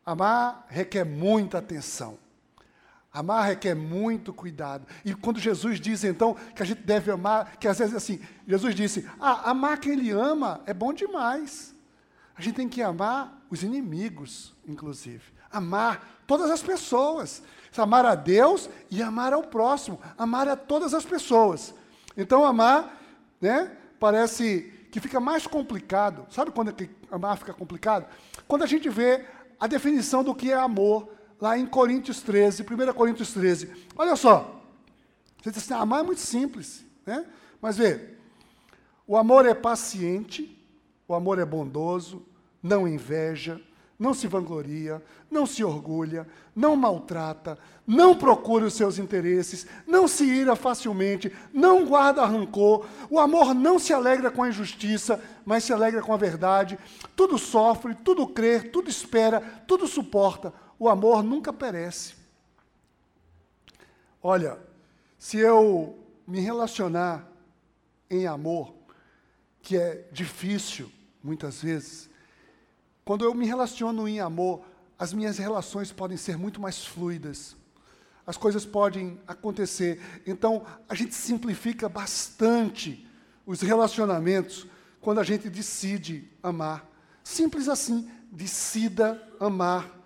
Amar 0.05 0.67
requer 0.69 1.05
muita 1.05 1.57
atenção. 1.57 2.22
Amar 3.13 3.47
requer 3.47 3.75
muito 3.75 4.33
cuidado. 4.33 4.87
E 5.05 5.15
quando 5.15 5.39
Jesus 5.39 5.79
diz 5.79 6.03
então 6.03 6.35
que 6.55 6.63
a 6.63 6.67
gente 6.67 6.83
deve 6.83 7.11
amar, 7.11 7.57
que 7.57 7.69
às 7.69 7.79
vezes 7.79 7.95
assim, 7.95 8.21
Jesus 8.47 8.75
disse: 8.75 9.09
"Ah, 9.21 9.51
amar 9.51 9.79
quem 9.79 9.93
ele 9.93 10.11
ama 10.11 10.63
é 10.67 10.73
bom 10.73 10.93
demais". 10.93 11.75
A 12.35 12.41
gente 12.41 12.55
tem 12.55 12.69
que 12.69 12.81
amar 12.83 13.45
os 13.51 13.63
inimigos, 13.63 14.55
inclusive. 14.67 15.23
Amar 15.51 16.23
todas 16.27 16.51
as 16.51 16.63
pessoas. 16.63 17.43
Amar 17.77 18.05
a 18.05 18.15
Deus 18.15 18.69
e 18.91 19.03
amar 19.03 19.33
ao 19.33 19.43
próximo. 19.43 20.01
Amar 20.17 20.49
a 20.49 20.57
todas 20.57 20.95
as 20.95 21.05
pessoas. 21.05 21.75
Então, 22.17 22.45
amar, 22.45 22.99
né, 23.41 23.71
parece 24.01 24.73
que 24.91 25.01
fica 25.01 25.21
mais 25.21 25.47
complicado. 25.47 26.27
Sabe 26.31 26.51
quando 26.51 26.71
é 26.71 26.89
amar 27.11 27.39
fica 27.39 27.53
complicado? 27.53 28.07
Quando 28.49 28.63
a 28.63 28.67
gente 28.67 28.89
vê 28.89 29.25
a 29.59 29.67
definição 29.67 30.25
do 30.25 30.35
que 30.35 30.51
é 30.51 30.57
amor, 30.57 31.09
lá 31.43 31.59
em 31.59 31.67
Coríntios 31.67 32.23
13, 32.23 32.63
1 32.63 32.93
Coríntios 32.93 33.33
13. 33.33 33.69
Olha 33.97 34.15
só. 34.15 34.63
Você 35.43 35.51
diz 35.51 35.59
assim, 35.59 35.75
amar 35.75 35.99
é 35.99 36.03
muito 36.05 36.21
simples. 36.21 36.85
Né? 37.05 37.27
Mas 37.61 37.77
vê, 37.77 38.11
o 39.09 39.17
amor 39.17 39.45
é 39.45 39.53
paciente, 39.53 40.57
o 41.09 41.13
amor 41.13 41.41
é 41.41 41.45
bondoso, 41.45 42.25
não 42.63 42.87
inveja, 42.87 43.61
não 43.99 44.15
se 44.15 44.29
vangloria, 44.29 45.03
não 45.29 45.45
se 45.45 45.65
orgulha, 45.65 46.29
não 46.55 46.77
maltrata, 46.77 47.59
não 47.85 48.15
procura 48.15 48.67
os 48.67 48.75
seus 48.75 48.97
interesses, 48.97 49.67
não 49.85 50.07
se 50.07 50.25
ira 50.25 50.55
facilmente, 50.55 51.33
não 51.53 51.85
guarda 51.85 52.25
rancor. 52.25 52.87
O 53.11 53.19
amor 53.19 53.53
não 53.53 53.81
se 53.81 53.93
alegra 53.93 54.31
com 54.31 54.45
a 54.45 54.49
injustiça, 54.49 55.21
mas 55.45 55.65
se 55.65 55.73
alegra 55.73 56.03
com 56.03 56.13
a 56.13 56.17
verdade. 56.17 56.79
Tudo 57.17 57.37
sofre, 57.37 57.97
tudo 57.97 58.29
crê, 58.29 58.61
tudo 58.61 58.89
espera, 58.89 59.41
tudo 59.67 59.89
suporta. 59.89 60.53
O 60.83 60.89
amor 60.89 61.23
nunca 61.23 61.53
perece. 61.53 62.15
Olha, 64.21 64.59
se 65.17 65.39
eu 65.39 65.97
me 66.27 66.41
relacionar 66.41 67.25
em 68.11 68.27
amor, 68.27 68.75
que 69.63 69.77
é 69.77 70.09
difícil 70.11 70.91
muitas 71.23 71.63
vezes, 71.63 72.11
quando 73.05 73.25
eu 73.25 73.33
me 73.33 73.47
relaciono 73.47 74.09
em 74.09 74.19
amor, 74.19 74.65
as 74.99 75.13
minhas 75.13 75.39
relações 75.39 75.93
podem 75.93 76.17
ser 76.17 76.37
muito 76.37 76.61
mais 76.61 76.85
fluidas. 76.85 77.55
As 78.27 78.37
coisas 78.37 78.67
podem 78.67 79.21
acontecer. 79.25 80.01
Então, 80.27 80.67
a 80.89 80.97
gente 80.97 81.15
simplifica 81.15 81.89
bastante 81.89 83.09
os 83.47 83.61
relacionamentos 83.61 84.67
quando 85.01 85.21
a 85.21 85.25
gente 85.25 85.49
decide 85.49 86.29
amar. 86.43 86.85
Simples 87.23 87.69
assim, 87.69 88.11
decida 88.33 89.23
amar. 89.39 90.02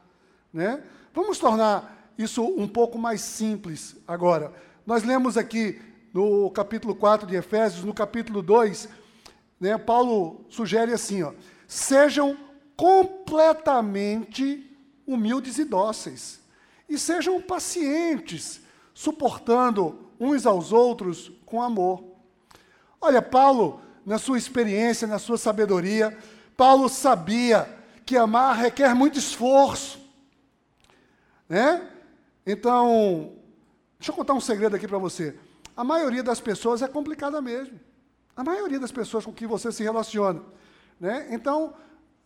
Né? 0.57 0.83
Vamos 1.13 1.39
tornar 1.39 2.11
isso 2.17 2.43
um 2.43 2.67
pouco 2.67 2.99
mais 2.99 3.21
simples 3.21 3.95
agora. 4.09 4.55
Nós 4.87 5.03
lemos 5.03 5.37
aqui 5.37 5.79
no 6.15 6.51
capítulo 6.51 6.95
4 6.95 7.27
de 7.27 7.37
Efésios, 7.37 7.85
no 7.85 7.93
capítulo 7.93 8.41
2, 8.41 8.89
né, 9.61 9.77
Paulo 9.77 10.47
sugere 10.49 10.95
assim: 10.95 11.23
ó, 11.23 11.35
sejam 11.69 12.39
completamente 12.75 14.65
humildes 15.07 15.59
e 15.59 15.65
dóceis. 15.65 16.41
E 16.89 16.99
sejam 16.99 17.39
pacientes, 17.43 18.63
suportando 18.95 20.09
uns 20.19 20.47
aos 20.47 20.73
outros 20.73 21.31
com 21.45 21.61
amor. 21.61 22.03
Olha, 22.99 23.21
Paulo, 23.21 23.83
na 24.07 24.17
sua 24.17 24.39
experiência, 24.39 25.07
na 25.07 25.19
sua 25.19 25.37
sabedoria, 25.37 26.17
Paulo 26.57 26.89
sabia 26.89 27.69
que 28.07 28.17
amar 28.17 28.57
requer 28.57 28.95
muito 28.95 29.19
esforço. 29.19 30.06
Né? 31.49 31.89
Então, 32.47 33.33
deixa 33.99 34.13
eu 34.13 34.17
contar 34.17 34.35
um 34.35 34.41
segredo 34.41 34.77
aqui 34.77 34.87
para 34.87 34.99
você. 34.99 35.35
A 35.77 35.85
maioria 35.85 36.23
das 36.23 36.41
pessoas 36.41 36.83
é 36.83 36.89
complicada 36.89 37.41
mesmo. 37.41 37.79
A 38.35 38.45
maioria 38.45 38.79
das 38.79 38.93
pessoas 38.93 39.25
com 39.25 39.33
quem 39.33 39.49
você 39.49 39.73
se 39.73 39.83
relaciona. 39.83 40.43
Né? 41.01 41.29
Então, 41.31 41.75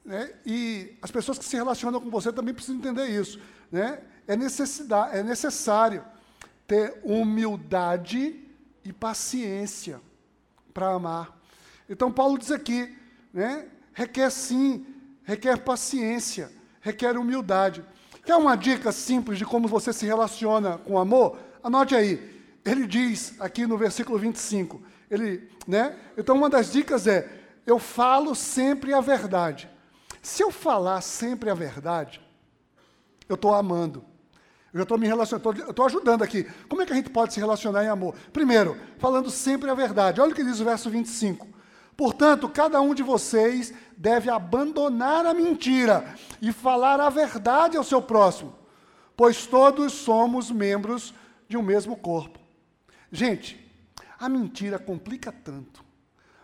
né? 0.05 0.33
E 0.45 0.97
as 1.03 1.11
pessoas 1.11 1.39
que 1.39 1.45
se 1.45 1.57
relacionam 1.57 2.01
com 2.01 2.11
você 2.11 2.33
também 2.33 2.55
precisam 2.55 2.81
entender 2.81 3.07
isso. 3.07 3.41
Né? 3.71 4.01
É, 4.27 4.37
necessidade, 4.37 5.19
é 5.19 5.23
necessário 5.23 6.05
ter 6.67 7.01
humildade 7.03 8.45
e 8.85 8.93
paciência 8.93 10.01
para 10.73 10.91
amar. 10.91 11.39
Então, 11.89 12.11
Paulo 12.11 12.39
diz 12.39 12.51
aqui, 12.51 12.97
né? 13.33 13.69
requer 13.93 14.31
sim, 14.31 14.87
requer 15.25 15.59
paciência, 15.59 16.51
requer 16.81 17.17
humildade. 17.19 17.85
Quer 18.31 18.37
uma 18.37 18.55
dica 18.55 18.93
simples 18.93 19.39
de 19.39 19.45
como 19.45 19.67
você 19.67 19.93
se 19.93 20.07
relaciona 20.07 20.79
com 20.79 20.97
amor? 20.97 21.37
Anote 21.65 21.97
aí. 21.97 22.41
Ele 22.65 22.87
diz 22.87 23.35
aqui 23.41 23.67
no 23.67 23.77
versículo 23.77 24.17
25. 24.21 24.81
Ele, 25.11 25.51
né? 25.67 25.97
Então, 26.17 26.37
uma 26.37 26.49
das 26.49 26.71
dicas 26.71 27.09
é: 27.09 27.29
eu 27.67 27.81
falo 27.81 28.37
sempre 28.37 28.95
a 28.95 29.01
verdade. 29.01 29.69
Se 30.23 30.45
eu 30.45 30.53
falar 30.53 31.01
sempre 31.01 31.51
a 31.51 31.55
verdade, 31.55 32.21
eu 33.29 33.35
estou 33.35 33.53
amando. 33.53 34.05
Eu 34.73 34.85
estou 34.85 34.97
me 34.97 35.09
relacionando, 35.09 35.63
eu 35.63 35.71
estou 35.71 35.87
ajudando 35.87 36.23
aqui. 36.23 36.47
Como 36.69 36.83
é 36.83 36.87
que 36.87 36.93
a 36.93 36.97
gente 36.97 37.11
pode 37.11 37.35
se 37.35 37.41
relacionar 37.41 37.83
em 37.83 37.89
amor? 37.89 38.15
Primeiro, 38.33 38.77
falando 38.99 39.29
sempre 39.29 39.69
a 39.69 39.75
verdade. 39.75 40.21
Olha 40.21 40.31
o 40.31 40.35
que 40.37 40.45
diz 40.45 40.61
o 40.61 40.65
verso 40.65 40.89
25. 40.89 41.49
Portanto, 42.01 42.49
cada 42.49 42.81
um 42.81 42.95
de 42.95 43.03
vocês 43.03 43.75
deve 43.95 44.31
abandonar 44.31 45.27
a 45.27 45.35
mentira 45.35 46.15
e 46.41 46.51
falar 46.51 46.99
a 46.99 47.11
verdade 47.11 47.77
ao 47.77 47.85
seu 47.85 48.01
próximo, 48.01 48.55
pois 49.15 49.45
todos 49.45 49.93
somos 49.93 50.51
membros 50.51 51.13
de 51.47 51.59
um 51.59 51.63
mesmo 51.63 51.95
corpo. 51.95 52.39
Gente, 53.13 53.71
a 54.19 54.31
mentira 54.31 54.79
complica 54.79 55.31
tanto. 55.31 55.85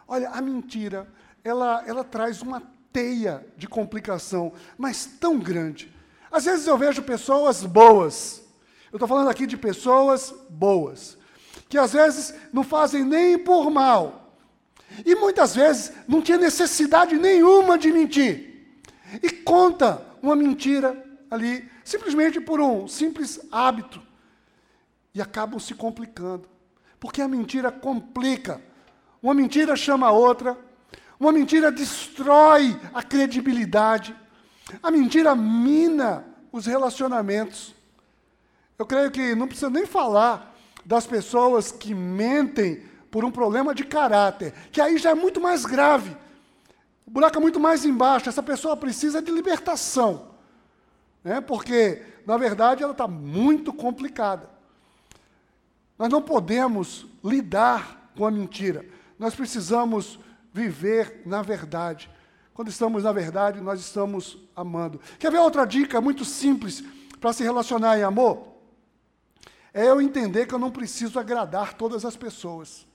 Olha, 0.07 0.29
a 0.29 0.43
mentira, 0.43 1.09
ela, 1.43 1.83
ela 1.87 2.05
traz 2.05 2.43
uma 2.43 2.63
teia 2.93 3.47
de 3.57 3.67
complicação, 3.67 4.53
mas 4.77 5.07
tão 5.07 5.39
grande. 5.39 5.91
Às 6.31 6.45
vezes 6.45 6.67
eu 6.67 6.77
vejo 6.77 7.03
pessoas 7.03 7.65
boas, 7.65 8.43
eu 8.93 8.97
estou 8.97 9.09
falando 9.09 9.31
aqui 9.31 9.47
de 9.47 9.57
pessoas 9.57 10.35
boas, 10.51 11.17
que 11.67 11.79
às 11.79 11.95
vezes 11.95 12.35
não 12.53 12.63
fazem 12.63 13.03
nem 13.03 13.39
por 13.39 13.71
mal, 13.71 14.26
e 15.05 15.15
muitas 15.15 15.55
vezes 15.55 15.93
não 16.07 16.23
tinha 16.23 16.39
necessidade 16.39 17.17
nenhuma 17.19 17.79
de 17.79 17.93
mentir, 17.93 18.81
e 19.23 19.31
conta 19.31 20.05
uma 20.23 20.35
mentira 20.35 21.05
ali, 21.31 21.69
simplesmente 21.85 22.41
por 22.41 22.61
um 22.61 22.89
simples 22.89 23.41
hábito, 23.51 24.03
e 25.15 25.21
acabam 25.21 25.59
se 25.59 25.75
complicando, 25.75 26.49
porque 27.01 27.23
a 27.23 27.29
mentira 27.29 27.71
complica. 27.71 28.61
Uma 29.23 29.35
mentira 29.35 29.75
chama 29.77 30.09
a 30.09 30.13
outra, 30.13 30.59
uma 31.19 31.33
mentira 31.33 31.73
destrói 31.73 32.79
a 32.93 33.03
credibilidade, 33.03 34.15
a 34.83 34.91
mentira 34.91 35.35
mina 35.35 36.25
os 36.53 36.67
relacionamentos. 36.67 37.75
Eu 38.79 38.85
creio 38.85 39.11
que 39.11 39.35
não 39.35 39.47
precisa 39.47 39.71
nem 39.71 39.87
falar 39.87 40.55
das 40.85 41.07
pessoas 41.07 41.73
que 41.73 41.95
mentem 41.95 42.83
por 43.11 43.25
um 43.25 43.31
problema 43.31 43.75
de 43.75 43.85
caráter, 43.85 44.53
que 44.71 44.81
aí 44.81 44.99
já 44.99 45.11
é 45.11 45.15
muito 45.15 45.41
mais 45.41 45.65
grave. 45.65 46.17
O 47.07 47.11
buraco 47.11 47.39
é 47.39 47.41
muito 47.41 47.61
mais 47.61 47.85
embaixo. 47.85 48.29
Essa 48.29 48.43
pessoa 48.43 48.77
precisa 48.77 49.23
de 49.23 49.31
libertação, 49.31 50.31
né? 51.23 51.41
porque, 51.41 52.03
na 52.27 52.37
verdade, 52.37 52.83
ela 52.83 52.93
está 52.93 53.07
muito 53.07 53.73
complicada. 53.73 54.51
Nós 55.99 56.11
não 56.11 56.21
podemos 56.21 57.07
lidar 57.25 58.11
com 58.17 58.27
a 58.27 58.31
mentira. 58.31 58.85
Nós 59.19 59.35
precisamos 59.35 60.19
viver 60.53 61.23
na 61.25 61.43
verdade. 61.43 62.11
Quando 62.53 62.69
estamos 62.69 63.05
na 63.05 63.13
verdade, 63.13 63.61
nós 63.61 63.81
estamos 63.81 64.39
amando. 64.55 65.01
Quer 65.19 65.31
ver 65.31 65.39
outra 65.39 65.67
dica 65.67 66.01
muito 66.01 66.25
simples 66.25 66.83
para 67.21 67.33
se 67.33 67.43
relacionar 67.43 67.99
em 67.99 68.03
amor? 68.03 68.57
É 69.73 69.87
eu 69.87 70.01
entender 70.01 70.47
que 70.47 70.55
eu 70.55 70.59
não 70.59 70.71
preciso 70.71 71.19
agradar 71.19 71.75
todas 71.75 72.05
as 72.05 72.17
pessoas. 72.17 72.87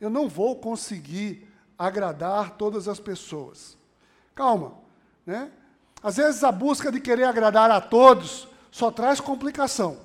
Eu 0.00 0.10
não 0.10 0.28
vou 0.28 0.56
conseguir 0.56 1.48
agradar 1.78 2.56
todas 2.56 2.88
as 2.88 3.00
pessoas. 3.00 3.76
Calma, 4.34 4.74
né? 5.26 5.50
Às 6.02 6.16
vezes 6.16 6.44
a 6.44 6.52
busca 6.52 6.92
de 6.92 7.00
querer 7.00 7.24
agradar 7.24 7.70
a 7.70 7.80
todos 7.80 8.48
só 8.70 8.90
traz 8.90 9.20
complicação. 9.20 9.98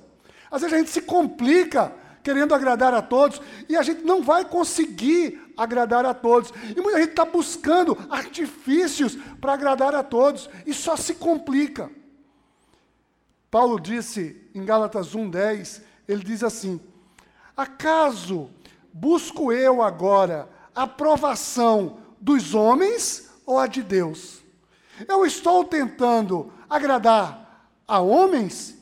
Às 0.50 0.62
vezes 0.62 0.74
a 0.74 0.78
gente 0.78 0.90
se 0.90 1.02
complica 1.02 1.94
querendo 2.22 2.54
agradar 2.54 2.94
a 2.94 3.02
todos 3.02 3.40
e 3.68 3.76
a 3.76 3.82
gente 3.82 4.02
não 4.02 4.22
vai 4.22 4.44
conseguir 4.44 5.52
agradar 5.56 6.04
a 6.04 6.14
todos. 6.14 6.52
E 6.76 6.80
muita 6.80 6.98
gente 6.98 7.10
está 7.10 7.24
buscando 7.24 7.96
artifícios 8.10 9.16
para 9.40 9.52
agradar 9.52 9.94
a 9.94 10.02
todos 10.02 10.48
e 10.66 10.72
só 10.72 10.96
se 10.96 11.14
complica. 11.14 11.90
Paulo 13.50 13.78
disse 13.78 14.48
em 14.54 14.64
Gálatas 14.64 15.14
1,10, 15.14 15.82
ele 16.08 16.24
diz 16.24 16.42
assim: 16.42 16.80
Acaso 17.56 18.50
busco 18.94 19.52
eu 19.52 19.82
agora 19.82 20.48
a 20.72 20.84
aprovação 20.84 21.98
dos 22.20 22.54
homens 22.54 23.28
ou 23.44 23.58
a 23.58 23.66
de 23.66 23.82
Deus? 23.82 24.42
Eu 25.08 25.26
estou 25.26 25.64
tentando 25.64 26.52
agradar 26.70 27.68
a 27.86 27.98
homens 27.98 28.74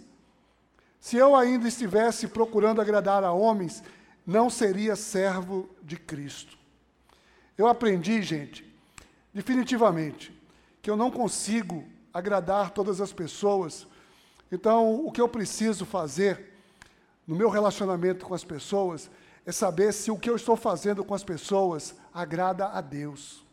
se 1.00 1.17
eu 1.17 1.34
ainda 1.34 1.67
estivesse 1.67 2.28
procurando 2.28 2.80
agradar 2.80 3.25
a 3.25 3.32
homens, 3.32 3.82
não 4.25 4.49
seria 4.49 4.95
servo 4.95 5.69
de 5.82 5.97
Cristo. 5.97 6.56
Eu 7.58 7.67
aprendi, 7.67 8.23
gente, 8.23 8.65
definitivamente, 9.34 10.32
que 10.80 10.89
eu 10.89 10.97
não 10.97 11.10
consigo 11.10 11.84
agradar 12.15 12.71
todas 12.71 13.00
as 13.00 13.13
pessoas. 13.13 13.84
Então, 14.50 15.04
o 15.04 15.10
que 15.10 15.21
eu 15.21 15.28
preciso 15.28 15.84
fazer 15.84 16.52
no 17.26 17.34
meu 17.34 17.50
relacionamento 17.50 18.25
com 18.25 18.32
as 18.34 18.45
pessoas 18.45 19.10
é 19.45 19.52
saber 19.52 19.93
se 19.93 20.11
o 20.11 20.19
que 20.19 20.31
eu 20.31 20.37
estou 20.37 20.57
fazendo 20.57 21.05
com 21.05 21.15
as 21.15 21.25
pessoas 21.25 21.95
agrada 22.13 22.69
a 22.69 22.81
Deus. 22.81 23.45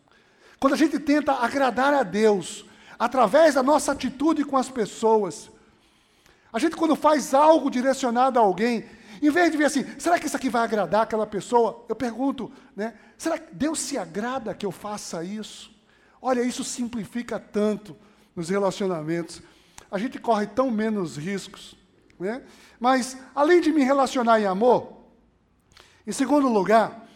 Quando 0.60 0.73
a 0.73 0.78
gente 0.78 0.99
tenta 0.99 1.34
agradar 1.34 1.93
a 1.93 2.04
Deus 2.04 2.65
através 2.97 3.56
da 3.56 3.63
nossa 3.63 3.93
atitude 3.93 4.43
com 4.43 4.58
as 4.58 4.69
pessoas, 4.69 5.49
a 6.52 6.60
gente, 6.60 6.75
quando 6.75 6.95
faz 6.95 7.34
algo 7.34 7.69
direcionado 7.69 8.39
a 8.39 8.41
alguém, 8.41 8.86
em 9.21 9.30
vez 9.30 9.52
de 9.52 9.58
ver 9.58 9.65
assim, 9.65 9.86
será 9.97 10.19
que 10.19 10.28
isso 10.28 10.36
aqui 10.36 10.49
vai 10.49 10.63
agradar 10.63 11.04
aquela 11.04 11.28
pessoa? 11.28 11.86
Eu 11.88 11.95
pergunto, 11.95 12.52
né? 12.75 12.93
Será 13.17 13.38
que 13.38 13.54
Deus 13.54 13.80
se 13.80 13.97
agrada 13.97 14.54
que 14.54 14.65
eu 14.65 14.71
faça 14.71 15.23
isso? 15.23 15.71
Olha, 16.21 16.41
isso 16.41 16.63
simplifica 16.63 17.39
tanto 17.39 17.95
nos 18.36 18.49
relacionamentos. 18.49 19.41
A 19.91 19.97
gente 19.97 20.19
corre 20.19 20.47
tão 20.47 20.69
menos 20.71 21.17
riscos, 21.17 21.75
né? 22.19 22.43
Mas, 22.80 23.17
além 23.36 23.62
de 23.62 23.71
me 23.71 23.84
relacionar 23.84 24.39
em 24.39 24.45
amor, 24.45 24.98
em 26.10 26.12
segundo 26.12 26.50
lugar, 26.50 27.08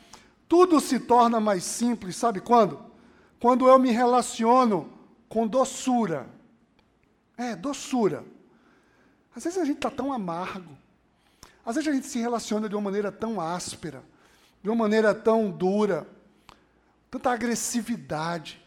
tudo 0.47 0.79
se 0.79 0.99
torna 0.99 1.39
mais 1.39 1.63
simples, 1.63 2.15
sabe 2.15 2.39
quando? 2.39 2.79
Quando 3.39 3.67
eu 3.67 3.79
me 3.79 3.89
relaciono 3.89 4.87
com 5.27 5.47
doçura. 5.47 6.29
É, 7.35 7.55
doçura. 7.55 8.23
Às 9.35 9.45
vezes 9.45 9.57
a 9.57 9.65
gente 9.65 9.77
está 9.77 9.89
tão 9.89 10.13
amargo. 10.13 10.77
Às 11.65 11.73
vezes 11.73 11.89
a 11.89 11.91
gente 11.91 12.05
se 12.05 12.19
relaciona 12.19 12.69
de 12.69 12.75
uma 12.75 12.83
maneira 12.83 13.11
tão 13.11 13.41
áspera, 13.41 14.03
de 14.61 14.69
uma 14.69 14.75
maneira 14.75 15.11
tão 15.11 15.49
dura, 15.49 16.07
tanta 17.09 17.31
agressividade. 17.31 18.63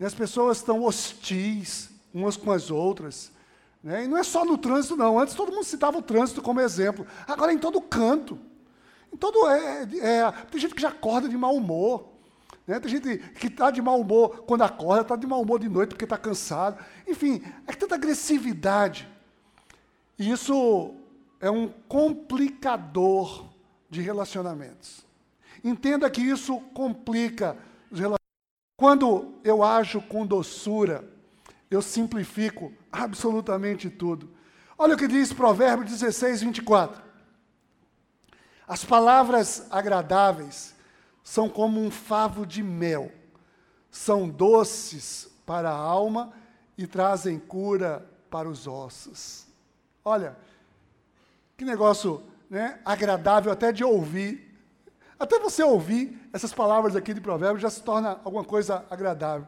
E 0.00 0.04
as 0.04 0.14
pessoas 0.14 0.56
estão 0.56 0.82
hostis 0.82 1.90
umas 2.12 2.36
com 2.36 2.50
as 2.50 2.72
outras. 2.72 3.30
Né? 3.84 4.04
E 4.04 4.08
não 4.08 4.18
é 4.18 4.24
só 4.24 4.44
no 4.44 4.58
trânsito, 4.58 4.96
não. 4.96 5.16
Antes 5.16 5.36
todo 5.36 5.52
mundo 5.52 5.62
citava 5.62 5.96
o 5.96 6.02
trânsito 6.02 6.42
como 6.42 6.60
exemplo. 6.60 7.06
Agora 7.28 7.52
é 7.52 7.54
em 7.54 7.58
todo 7.58 7.80
canto. 7.80 8.36
Todo 9.18 9.48
é, 9.48 9.82
é, 10.00 10.32
tem 10.50 10.60
gente 10.60 10.74
que 10.74 10.82
já 10.82 10.88
acorda 10.88 11.28
de 11.28 11.36
mau 11.36 11.54
humor. 11.54 12.08
Né? 12.66 12.80
Tem 12.80 12.90
gente 12.90 13.18
que 13.18 13.46
está 13.48 13.70
de 13.70 13.82
mau 13.82 14.00
humor 14.00 14.44
quando 14.46 14.62
acorda, 14.62 15.02
está 15.02 15.16
de 15.16 15.26
mau 15.26 15.42
humor 15.42 15.58
de 15.58 15.68
noite 15.68 15.90
porque 15.90 16.04
está 16.04 16.16
cansado. 16.16 16.82
Enfim, 17.06 17.42
é 17.66 17.72
tanta 17.72 17.94
agressividade. 17.94 19.08
E 20.18 20.30
isso 20.30 20.94
é 21.40 21.50
um 21.50 21.68
complicador 21.88 23.46
de 23.90 24.00
relacionamentos. 24.00 25.04
Entenda 25.62 26.10
que 26.10 26.20
isso 26.20 26.58
complica 26.72 27.56
os 27.90 27.98
relacionamentos. 27.98 28.24
Quando 28.76 29.34
eu 29.44 29.62
ajo 29.62 30.00
com 30.02 30.26
doçura, 30.26 31.08
eu 31.70 31.80
simplifico 31.80 32.72
absolutamente 32.90 33.88
tudo. 33.88 34.30
Olha 34.76 34.94
o 34.94 34.98
que 34.98 35.06
diz 35.06 35.32
Provérbio 35.32 35.84
16, 35.84 36.42
24. 36.42 37.03
As 38.66 38.84
palavras 38.84 39.66
agradáveis 39.70 40.74
são 41.22 41.48
como 41.48 41.80
um 41.80 41.90
favo 41.90 42.46
de 42.46 42.62
mel, 42.62 43.12
são 43.90 44.28
doces 44.28 45.28
para 45.46 45.70
a 45.70 45.76
alma 45.76 46.32
e 46.76 46.86
trazem 46.86 47.38
cura 47.38 48.08
para 48.30 48.48
os 48.48 48.66
ossos. 48.66 49.46
Olha, 50.04 50.36
que 51.56 51.64
negócio 51.64 52.22
né, 52.50 52.80
agradável 52.84 53.52
até 53.52 53.72
de 53.72 53.84
ouvir. 53.84 54.52
Até 55.18 55.38
você 55.38 55.62
ouvir 55.62 56.28
essas 56.32 56.52
palavras 56.52 56.96
aqui 56.96 57.14
de 57.14 57.20
provérbio 57.20 57.60
já 57.60 57.70
se 57.70 57.82
torna 57.82 58.20
alguma 58.24 58.44
coisa 58.44 58.84
agradável. 58.90 59.46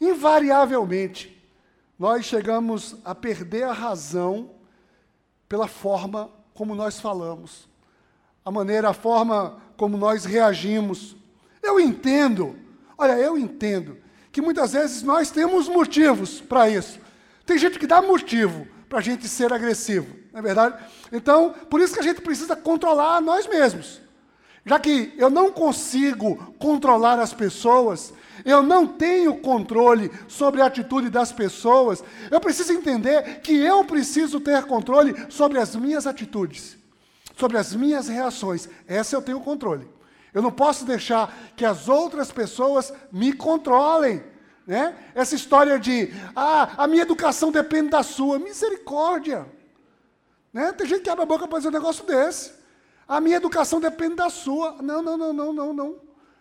Invariavelmente, 0.00 1.36
nós 1.98 2.24
chegamos 2.24 2.96
a 3.04 3.14
perder 3.14 3.64
a 3.64 3.72
razão 3.72 4.50
pela 5.48 5.66
forma 5.68 6.30
como 6.54 6.74
nós 6.74 7.00
falamos, 7.00 7.68
a 8.46 8.50
maneira, 8.52 8.90
a 8.90 8.94
forma 8.94 9.58
como 9.76 9.96
nós 9.96 10.24
reagimos. 10.24 11.16
Eu 11.60 11.80
entendo, 11.80 12.54
olha, 12.96 13.18
eu 13.18 13.36
entendo 13.36 13.98
que 14.30 14.40
muitas 14.40 14.72
vezes 14.72 15.02
nós 15.02 15.32
temos 15.32 15.68
motivos 15.68 16.40
para 16.40 16.70
isso. 16.70 17.00
Tem 17.44 17.58
gente 17.58 17.76
que 17.76 17.88
dá 17.88 18.00
motivo 18.00 18.68
para 18.88 19.00
a 19.00 19.02
gente 19.02 19.26
ser 19.26 19.52
agressivo, 19.52 20.14
não 20.32 20.38
é 20.38 20.42
verdade? 20.42 20.76
Então, 21.10 21.52
por 21.68 21.80
isso 21.80 21.94
que 21.94 21.98
a 21.98 22.04
gente 22.04 22.20
precisa 22.20 22.54
controlar 22.54 23.20
nós 23.20 23.48
mesmos. 23.48 24.00
Já 24.64 24.78
que 24.78 25.12
eu 25.18 25.28
não 25.28 25.50
consigo 25.50 26.54
controlar 26.56 27.18
as 27.18 27.32
pessoas, 27.32 28.12
eu 28.44 28.62
não 28.62 28.86
tenho 28.86 29.36
controle 29.38 30.08
sobre 30.28 30.60
a 30.60 30.66
atitude 30.66 31.10
das 31.10 31.32
pessoas, 31.32 32.02
eu 32.30 32.40
preciso 32.40 32.72
entender 32.72 33.40
que 33.40 33.56
eu 33.56 33.84
preciso 33.84 34.38
ter 34.38 34.64
controle 34.66 35.14
sobre 35.28 35.58
as 35.58 35.74
minhas 35.74 36.06
atitudes, 36.06 36.76
sobre 37.36 37.58
as 37.58 37.74
minhas 37.74 38.08
reações. 38.08 38.68
Essa 38.88 39.14
eu 39.14 39.22
tenho 39.22 39.40
controle. 39.40 39.88
Eu 40.34 40.42
não 40.42 40.50
posso 40.50 40.84
deixar 40.84 41.32
que 41.54 41.64
as 41.64 41.88
outras 41.88 42.32
pessoas 42.32 42.92
me 43.12 43.32
controlem. 43.32 44.22
Né? 44.66 44.96
Essa 45.14 45.34
história 45.34 45.78
de, 45.78 46.12
ah, 46.34 46.72
a 46.76 46.86
minha 46.88 47.02
educação 47.02 47.52
depende 47.52 47.90
da 47.90 48.02
sua. 48.02 48.38
Misericórdia. 48.38 49.46
Né? 50.52 50.72
Tem 50.72 50.86
gente 50.86 51.02
que 51.02 51.10
abre 51.10 51.22
a 51.22 51.26
boca 51.26 51.46
para 51.46 51.56
fazer 51.56 51.68
um 51.68 51.72
negócio 51.72 52.04
desse. 52.04 52.52
A 53.06 53.20
minha 53.20 53.36
educação 53.36 53.78
depende 53.78 54.16
da 54.16 54.28
sua. 54.28 54.82
Não, 54.82 55.00
não, 55.02 55.16
não, 55.16 55.32
não, 55.32 55.52
não, 55.52 55.72
não. 55.72 55.96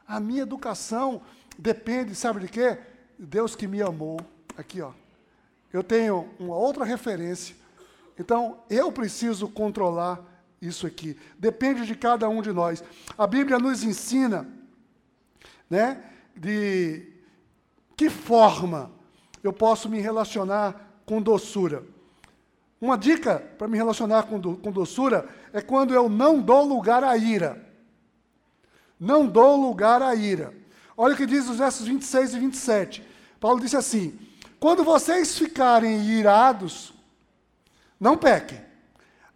A 0.08 0.20
minha 0.20 0.42
educação 0.42 1.22
depende, 1.58 2.16
sabe 2.16 2.40
de 2.40 2.48
quê? 2.48 2.78
Deus 3.20 3.56
que 3.56 3.68
me 3.68 3.82
amou. 3.82 4.20
Aqui, 4.58 4.82
ó. 4.82 4.92
Eu 5.72 5.84
tenho 5.84 6.30
uma 6.40 6.56
outra 6.56 6.86
referência. 6.86 7.56
Então, 8.18 8.60
eu 8.70 8.92
preciso 8.92 9.48
controlar 9.48 10.35
isso 10.62 10.88
aqui. 10.88 11.18
Depende 11.38 11.86
de 11.86 11.96
cada 11.96 12.28
um 12.30 12.42
de 12.42 12.52
nós. 12.52 12.84
A 13.18 13.28
Bíblia 13.28 13.60
nos 13.60 13.84
ensina, 13.84 14.48
né, 15.70 16.04
de 16.36 17.08
que 17.96 18.10
forma 18.10 18.92
eu 19.44 19.54
posso 19.54 19.88
me 19.90 20.00
relacionar 20.00 21.00
com 21.06 21.22
doçura. 21.22 21.84
Uma 22.80 22.98
dica 22.98 23.40
para 23.58 23.68
me 23.68 23.78
relacionar 23.78 24.24
com, 24.24 24.40
do, 24.40 24.58
com 24.58 24.72
doçura 24.72 25.28
é 25.54 25.62
quando 25.62 25.94
eu 25.94 26.10
não 26.10 26.42
dou 26.42 26.66
lugar 26.66 27.04
à 27.04 27.16
ira. 27.16 27.64
Não 29.00 29.26
dou 29.26 29.56
lugar 29.56 30.02
à 30.02 30.14
ira. 30.16 30.54
Olha 30.98 31.14
o 31.14 31.18
que 31.18 31.26
diz 31.26 31.48
os 31.48 31.58
versos 31.58 31.88
26 31.88 32.34
e 32.34 32.40
27. 32.40 33.08
Paulo 33.40 33.60
disse 33.60 33.78
assim: 33.78 34.18
Quando 34.60 34.84
vocês 34.84 35.38
ficarem 35.38 36.02
irados, 36.06 36.94
não 38.00 38.18
pequem. 38.18 38.62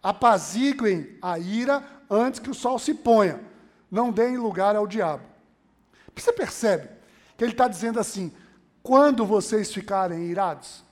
Apaziguem 0.02 1.18
a 1.20 1.38
ira 1.38 1.84
antes 2.08 2.40
que 2.40 2.50
o 2.50 2.54
sol 2.54 2.78
se 2.78 2.94
ponha. 2.94 3.40
Não 3.90 4.10
deem 4.10 4.36
lugar 4.36 4.76
ao 4.76 4.86
diabo. 4.86 5.24
Você 6.14 6.32
percebe 6.32 6.88
que 7.36 7.44
ele 7.44 7.52
está 7.52 7.66
dizendo 7.68 7.98
assim: 7.98 8.32
quando 8.82 9.24
vocês 9.24 9.72
ficarem 9.72 10.26
irados. 10.26 10.84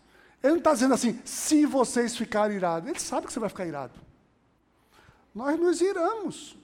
Ele 0.42 0.52
não 0.52 0.58
está 0.58 0.72
dizendo 0.72 0.94
assim, 0.94 1.20
se 1.24 1.66
vocês 1.66 2.16
ficarem 2.16 2.56
irados. 2.56 2.88
Ele 2.88 3.00
sabe 3.00 3.26
que 3.26 3.32
você 3.32 3.40
vai 3.40 3.48
ficar 3.48 3.66
irado. 3.66 3.98
Nós 5.34 5.58
nos 5.58 5.80
iramos. 5.80 6.56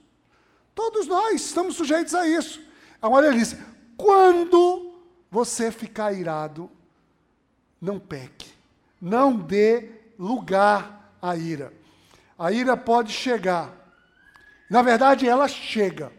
Todos 0.73 1.07
nós 1.07 1.41
estamos 1.41 1.75
sujeitos 1.75 2.13
a 2.13 2.27
isso. 2.27 2.61
Agora 3.01 3.27
ele 3.27 3.39
diz: 3.39 3.55
quando 3.97 4.93
você 5.29 5.71
ficar 5.71 6.13
irado, 6.13 6.69
não 7.79 7.99
peque. 7.99 8.53
Não 9.01 9.37
dê 9.37 9.89
lugar 10.17 11.15
à 11.21 11.35
ira. 11.35 11.73
A 12.37 12.51
ira 12.51 12.75
pode 12.75 13.11
chegar. 13.11 13.71
Na 14.69 14.81
verdade, 14.81 15.27
ela 15.27 15.47
chega. 15.47 16.11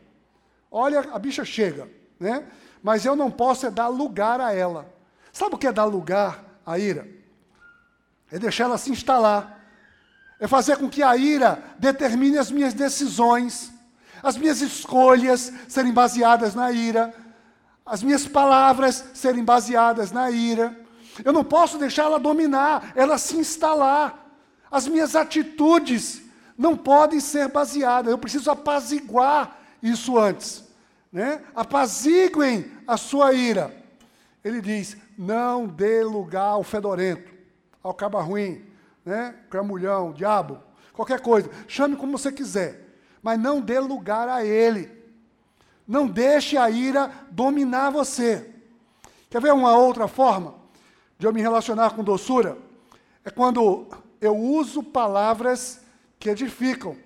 Olha, 0.71 1.01
a 1.13 1.19
bicha 1.19 1.45
chega, 1.45 1.89
né? 2.19 2.45
Mas 2.83 3.05
eu 3.05 3.17
não 3.17 3.31
posso 3.31 3.67
é 3.67 3.71
dar 3.71 3.89
lugar 3.89 4.41
a 4.41 4.53
ela. 4.53 4.93
Sabe 5.33 5.55
o 5.55 5.59
que 5.59 5.67
é 5.67 5.73
dar 5.73 5.85
lugar 5.85 6.45
à 6.65 6.79
ira? 6.79 7.07
É 8.31 8.39
deixar 8.39 8.65
ela 8.65 8.79
se 8.79 8.91
instalar. 8.91 9.61
É 10.39 10.47
fazer 10.47 10.77
com 10.77 10.89
que 10.89 11.03
a 11.03 11.17
ira 11.17 11.63
determine 11.79 12.39
as 12.39 12.51
minhas 12.51 12.75
decisões, 12.75 13.73
as 14.23 14.37
minhas 14.37 14.61
escolhas 14.61 15.53
serem 15.69 15.93
baseadas 15.93 16.55
na 16.55 16.71
ira, 16.71 17.15
as 17.85 18.03
minhas 18.03 18.27
palavras 18.27 19.05
serem 19.15 19.45
baseadas 19.45 20.13
na 20.13 20.31
ira. 20.31 20.79
Eu 21.25 21.33
não 21.33 21.45
posso 21.45 21.79
deixar 21.79 22.05
ela 22.05 22.19
dominar, 22.19 22.93
ela 22.95 23.17
se 23.17 23.37
instalar. 23.37 24.26
As 24.71 24.89
minhas 24.89 25.15
atitudes 25.15 26.23
não 26.57 26.77
podem 26.77 27.21
ser 27.21 27.49
baseadas. 27.49 28.11
Eu 28.11 28.19
preciso 28.19 28.51
apaziguar 28.51 29.61
isso 29.83 30.19
antes. 30.19 30.65
Né? 31.13 31.43
Apaziguem 31.55 32.71
a 32.87 32.97
sua 32.97 33.33
ira. 33.33 33.75
Ele 34.45 34.61
diz: 34.61 34.97
não 35.17 35.67
dê 35.67 36.03
lugar 36.03 36.51
ao 36.51 36.63
fedorento, 36.63 37.33
ao 37.83 37.95
caba 37.95 38.21
ruim, 38.21 38.65
né? 39.05 39.35
cramulhão, 39.51 40.13
diabo, 40.13 40.63
qualquer 40.93 41.21
coisa. 41.21 41.51
Chame 41.67 41.97
como 41.97 42.17
você 42.17 42.31
quiser, 42.31 42.99
mas 43.23 43.39
não 43.39 43.61
dê 43.61 43.81
lugar 43.81 44.29
a 44.29 44.45
ele. 44.45 44.95
Não 45.87 46.07
deixe 46.07 46.57
a 46.57 46.69
ira 46.69 47.11
dominar 47.31 47.91
você. 47.91 48.53
Quer 49.31 49.41
ver 49.41 49.53
uma 49.53 49.77
outra 49.77 50.09
forma 50.09 50.55
de 51.19 51.27
eu 51.27 51.33
me 51.33 51.41
relacionar 51.41 51.91
com 51.91 52.03
doçura? 52.03 52.59
É 53.25 53.31
quando 53.31 53.87
eu 54.21 54.37
uso 54.37 54.83
palavras 54.83 55.81
que 56.19 56.31
edificam. 56.31 56.97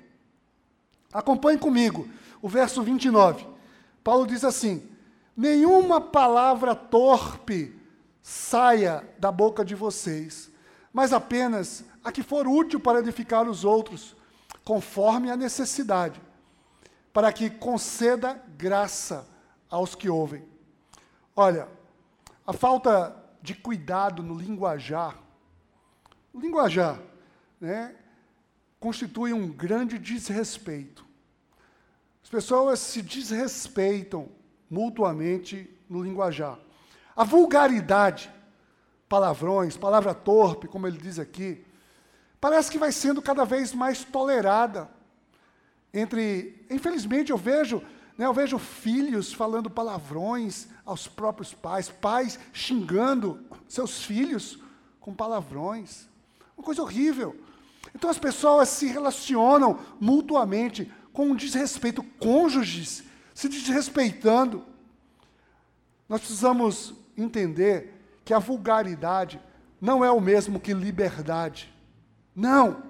Acompanhe 1.13 1.59
comigo 1.59 2.09
o 2.41 2.49
verso 2.49 2.83
29. 2.83 3.47
Paulo 4.03 4.27
diz 4.27 4.45
assim: 4.45 4.89
Nenhuma 5.37 6.01
palavra 6.01 6.75
torpe 6.75 7.79
saia 8.23 9.09
da 9.19 9.33
boca 9.33 9.65
de 9.65 9.75
vocês, 9.75 10.51
mas 10.93 11.13
apenas 11.13 11.85
a 12.05 12.13
que 12.13 12.23
for 12.23 12.47
útil 12.47 12.81
para 12.81 13.01
edificar 13.01 13.49
os 13.49 13.65
outros, 13.65 14.17
conforme 14.65 15.31
a 15.31 15.37
necessidade, 15.37 16.21
para 17.13 17.33
que 17.33 17.51
conceda 17.51 18.43
graça 18.57 19.27
aos 19.69 19.95
que 19.95 20.09
ouvem. 20.09 20.45
Olha, 21.35 21.69
a 22.47 22.53
falta 22.53 23.17
de 23.43 23.55
cuidado 23.55 24.23
no 24.23 24.35
linguajar, 24.35 25.17
linguajar, 26.35 27.01
né, 27.61 27.95
constitui 28.79 29.33
um 29.33 29.49
grande 29.49 29.99
desrespeito. 29.99 31.05
As 32.23 32.29
pessoas 32.31 32.79
se 32.79 33.03
desrespeitam 33.03 34.29
mutuamente 34.71 35.69
no 35.89 36.03
linguajar. 36.03 36.59
A 37.17 37.25
vulgaridade, 37.25 38.33
palavrões, 39.09 39.77
palavra 39.77 40.15
torpe, 40.15 40.69
como 40.69 40.87
ele 40.87 40.97
diz 40.97 41.19
aqui, 41.19 41.65
parece 42.41 42.71
que 42.71 42.79
vai 42.79 42.93
sendo 42.93 43.21
cada 43.21 43.45
vez 43.45 43.75
mais 43.75 44.05
tolerada. 44.05 44.89
Entre, 45.93 46.65
infelizmente, 46.71 47.31
eu 47.33 47.37
vejo, 47.37 47.83
né, 48.17 48.27
eu 48.27 48.33
vejo 48.33 48.59
filhos 48.59 49.33
falando 49.33 49.69
palavrões 49.69 50.69
aos 50.87 51.09
próprios 51.09 51.53
pais, 51.53 51.89
pais 51.89 52.39
xingando 52.53 53.45
seus 53.69 54.05
filhos 54.05 54.59
com 55.01 55.13
palavrões. 55.13 56.09
Uma 56.61 56.65
coisa 56.67 56.83
horrível. 56.83 57.35
Então 57.95 58.11
as 58.11 58.19
pessoas 58.19 58.69
se 58.69 58.87
relacionam 58.87 59.81
mutuamente 59.99 60.93
com 61.11 61.31
um 61.31 61.35
desrespeito, 61.35 62.03
cônjuges 62.19 63.03
se 63.35 63.49
desrespeitando. 63.49 64.63
Nós 66.07 66.21
precisamos 66.21 66.93
entender 67.17 67.95
que 68.27 68.35
a 68.35 68.39
vulgaridade 68.39 69.41
não 69.81 70.05
é 70.05 70.11
o 70.11 70.21
mesmo 70.21 70.61
que 70.61 70.75
liberdade. 70.75 71.75
Não! 72.37 72.83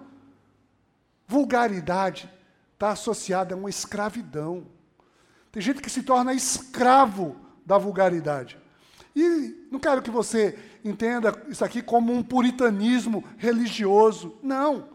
Vulgaridade 1.29 2.29
está 2.75 2.91
associada 2.91 3.55
a 3.55 3.57
uma 3.57 3.71
escravidão. 3.71 4.67
Tem 5.53 5.63
gente 5.63 5.81
que 5.81 5.91
se 5.91 6.03
torna 6.03 6.35
escravo 6.35 7.37
da 7.65 7.79
vulgaridade. 7.79 8.59
E 9.15 9.67
não 9.71 9.79
quero 9.79 10.03
que 10.03 10.11
você 10.11 10.59
entenda 10.85 11.35
isso 11.49 11.65
aqui 11.65 11.83
como 11.83 12.13
um 12.13 12.23
puritanismo 12.23 13.25
religioso. 13.37 14.37
Não. 14.43 14.89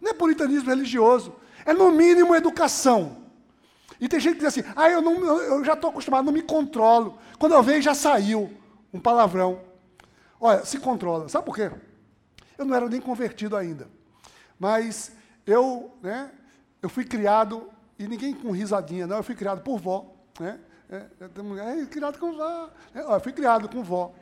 Não 0.00 0.10
é 0.10 0.14
puritanismo 0.14 0.68
religioso. 0.68 1.34
É, 1.64 1.72
no 1.72 1.90
mínimo, 1.90 2.34
educação. 2.34 3.24
E 4.00 4.08
tem 4.08 4.20
gente 4.20 4.34
que 4.34 4.44
diz 4.44 4.48
assim: 4.48 4.68
ah, 4.76 4.88
eu, 4.88 5.00
não, 5.02 5.24
eu 5.42 5.64
já 5.64 5.72
estou 5.72 5.90
acostumado, 5.90 6.24
não 6.24 6.32
me 6.32 6.42
controlo. 6.42 7.18
Quando 7.38 7.52
eu 7.52 7.62
vejo, 7.62 7.82
já 7.82 7.94
saiu 7.94 8.50
um 8.92 9.00
palavrão. 9.00 9.60
Olha, 10.40 10.64
se 10.64 10.78
controla. 10.78 11.28
Sabe 11.28 11.46
por 11.46 11.56
quê? 11.56 11.70
Eu 12.56 12.64
não 12.64 12.74
era 12.74 12.88
nem 12.88 13.00
convertido 13.00 13.56
ainda. 13.56 13.88
Mas 14.58 15.12
eu, 15.46 15.92
né, 16.02 16.30
eu 16.80 16.88
fui 16.88 17.04
criado, 17.04 17.68
e 17.98 18.06
ninguém 18.06 18.34
com 18.34 18.50
risadinha, 18.50 19.06
não, 19.06 19.18
eu 19.18 19.22
fui 19.22 19.34
criado 19.34 19.62
por 19.62 19.78
vó. 19.78 20.14
Né? 20.38 20.58
É, 20.90 21.06
é, 21.20 21.86
criado 21.86 22.18
com 22.18 22.32
vó. 22.32 22.70
É, 22.94 23.00
eu 23.00 23.20
fui 23.20 23.32
criado 23.32 23.68
com 23.68 23.82
vó. 23.82 24.12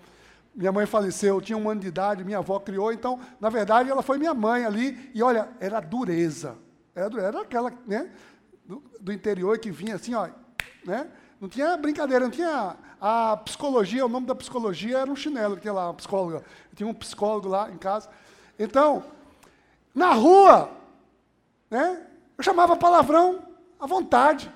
Minha 0.54 0.72
mãe 0.72 0.86
faleceu, 0.86 1.36
eu 1.36 1.40
tinha 1.40 1.58
um 1.58 1.68
ano 1.68 1.80
de 1.80 1.88
idade, 1.88 2.24
minha 2.24 2.38
avó 2.38 2.60
criou, 2.60 2.92
então, 2.92 3.18
na 3.40 3.50
verdade, 3.50 3.90
ela 3.90 4.02
foi 4.02 4.18
minha 4.18 4.32
mãe 4.32 4.64
ali, 4.64 5.10
e 5.12 5.20
olha, 5.20 5.48
era 5.58 5.80
dureza. 5.80 6.56
Era, 6.94 7.10
dureza, 7.10 7.28
era 7.28 7.40
aquela, 7.40 7.72
né? 7.86 8.08
do, 8.64 8.82
do 9.00 9.12
interior 9.12 9.58
que 9.58 9.70
vinha 9.70 9.94
assim, 9.94 10.14
ó, 10.14 10.28
né? 10.84 11.08
Não 11.40 11.48
tinha 11.48 11.76
brincadeira, 11.76 12.24
não 12.24 12.30
tinha 12.30 12.76
a 13.00 13.36
psicologia, 13.36 14.06
o 14.06 14.08
nome 14.08 14.26
da 14.26 14.34
psicologia 14.34 14.98
era 14.98 15.10
um 15.10 15.16
chinelo 15.16 15.56
que 15.56 15.62
tinha 15.62 15.74
lá, 15.74 15.86
uma 15.88 15.94
psicóloga. 15.94 16.42
Tinha 16.74 16.88
um 16.88 16.94
psicólogo 16.94 17.48
lá 17.48 17.70
em 17.70 17.76
casa. 17.76 18.08
Então, 18.58 19.04
na 19.94 20.12
rua, 20.12 20.70
né? 21.70 22.06
Eu 22.38 22.42
chamava 22.42 22.76
palavrão 22.76 23.46
à 23.78 23.86
vontade. 23.86 24.50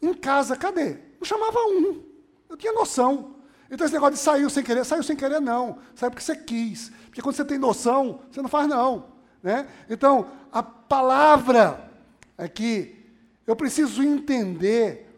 Em 0.00 0.14
casa, 0.14 0.56
cadê? 0.56 0.98
Eu 1.22 1.24
chamava 1.24 1.60
um. 1.60 2.02
Eu 2.48 2.56
tinha 2.56 2.72
noção. 2.72 3.36
Então 3.70 3.84
esse 3.84 3.94
negócio 3.94 4.14
de 4.14 4.20
saiu 4.20 4.50
sem 4.50 4.64
querer, 4.64 4.84
saiu 4.84 5.04
sem 5.04 5.14
querer 5.14 5.40
não. 5.40 5.78
Saiu 5.94 6.10
porque 6.10 6.24
você 6.24 6.34
quis. 6.34 6.90
Porque 7.04 7.22
quando 7.22 7.36
você 7.36 7.44
tem 7.44 7.58
noção, 7.58 8.22
você 8.28 8.42
não 8.42 8.48
faz 8.48 8.66
não. 8.66 9.12
Né? 9.40 9.68
Então, 9.88 10.28
a 10.50 10.64
palavra 10.64 11.88
aqui 12.36 13.06
eu 13.46 13.54
preciso 13.54 14.02
entender 14.02 15.08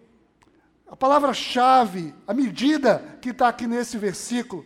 A 0.87 0.95
palavra-chave, 0.95 2.14
a 2.27 2.35
medida 2.35 3.03
que 3.21 3.31
está 3.31 3.49
aqui 3.49 3.67
nesse 3.67 3.97
versículo, 3.97 4.64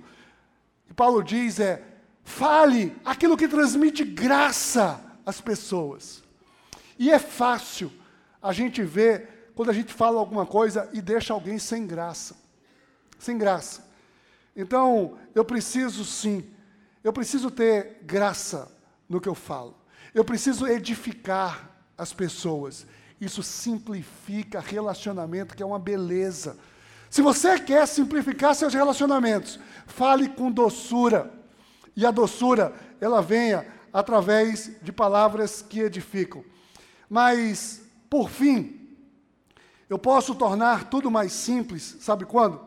que 0.88 0.92
Paulo 0.92 1.22
diz 1.22 1.60
é: 1.60 1.82
fale 2.24 2.94
aquilo 3.04 3.36
que 3.36 3.46
transmite 3.46 4.04
graça 4.04 5.00
às 5.24 5.40
pessoas. 5.40 6.22
E 6.98 7.10
é 7.12 7.18
fácil 7.20 7.92
a 8.42 8.52
gente 8.52 8.82
ver 8.82 9.37
quando 9.58 9.70
a 9.70 9.74
gente 9.74 9.92
fala 9.92 10.20
alguma 10.20 10.46
coisa 10.46 10.88
e 10.92 11.00
deixa 11.00 11.32
alguém 11.34 11.58
sem 11.58 11.84
graça. 11.84 12.36
Sem 13.18 13.36
graça. 13.36 13.90
Então, 14.54 15.18
eu 15.34 15.44
preciso 15.44 16.04
sim, 16.04 16.48
eu 17.02 17.12
preciso 17.12 17.50
ter 17.50 17.98
graça 18.04 18.70
no 19.08 19.20
que 19.20 19.28
eu 19.28 19.34
falo. 19.34 19.74
Eu 20.14 20.24
preciso 20.24 20.64
edificar 20.64 21.76
as 21.98 22.12
pessoas. 22.12 22.86
Isso 23.20 23.42
simplifica 23.42 24.60
relacionamento, 24.60 25.56
que 25.56 25.62
é 25.64 25.66
uma 25.66 25.80
beleza. 25.80 26.56
Se 27.10 27.20
você 27.20 27.58
quer 27.58 27.84
simplificar 27.88 28.54
seus 28.54 28.72
relacionamentos, 28.72 29.58
fale 29.88 30.28
com 30.28 30.52
doçura. 30.52 31.32
E 31.96 32.06
a 32.06 32.12
doçura, 32.12 32.72
ela 33.00 33.20
venha 33.20 33.66
através 33.92 34.70
de 34.80 34.92
palavras 34.92 35.62
que 35.62 35.80
edificam. 35.80 36.44
Mas, 37.10 37.82
por 38.08 38.30
fim, 38.30 38.77
eu 39.88 39.98
posso 39.98 40.34
tornar 40.34 40.90
tudo 40.90 41.10
mais 41.10 41.32
simples, 41.32 41.96
sabe 42.00 42.24
quando? 42.24 42.60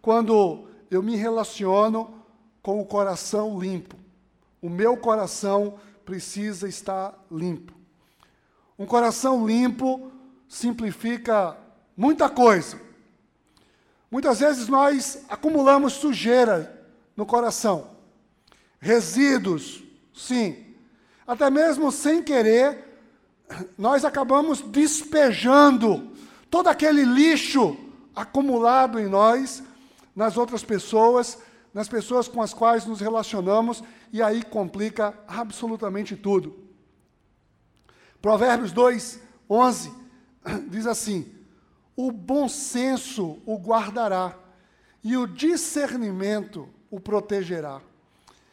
Quando 0.00 0.68
eu 0.90 1.02
me 1.02 1.16
relaciono 1.16 2.14
com 2.62 2.80
o 2.80 2.84
coração 2.84 3.58
limpo. 3.58 3.96
O 4.60 4.70
meu 4.70 4.96
coração 4.96 5.78
precisa 6.04 6.68
estar 6.68 7.18
limpo. 7.30 7.72
Um 8.78 8.86
coração 8.86 9.46
limpo 9.46 10.10
simplifica 10.48 11.56
muita 11.96 12.28
coisa. 12.28 12.80
Muitas 14.10 14.40
vezes 14.40 14.68
nós 14.68 15.24
acumulamos 15.28 15.94
sujeira 15.94 16.86
no 17.16 17.24
coração, 17.24 17.90
resíduos, 18.78 19.82
sim. 20.14 20.74
Até 21.26 21.48
mesmo 21.48 21.90
sem 21.90 22.22
querer, 22.22 22.84
nós 23.78 24.04
acabamos 24.04 24.60
despejando 24.60 26.11
todo 26.52 26.68
aquele 26.68 27.02
lixo 27.02 27.78
acumulado 28.14 29.00
em 29.00 29.08
nós, 29.08 29.62
nas 30.14 30.36
outras 30.36 30.62
pessoas, 30.62 31.38
nas 31.72 31.88
pessoas 31.88 32.28
com 32.28 32.42
as 32.42 32.52
quais 32.52 32.84
nos 32.84 33.00
relacionamos, 33.00 33.82
e 34.12 34.20
aí 34.22 34.42
complica 34.42 35.18
absolutamente 35.26 36.14
tudo. 36.14 36.68
Provérbios 38.20 38.70
2, 38.70 39.18
11 39.48 39.94
diz 40.68 40.86
assim: 40.86 41.34
O 41.96 42.12
bom 42.12 42.46
senso 42.50 43.38
o 43.46 43.56
guardará, 43.56 44.36
e 45.02 45.16
o 45.16 45.26
discernimento 45.26 46.68
o 46.90 47.00
protegerá. 47.00 47.80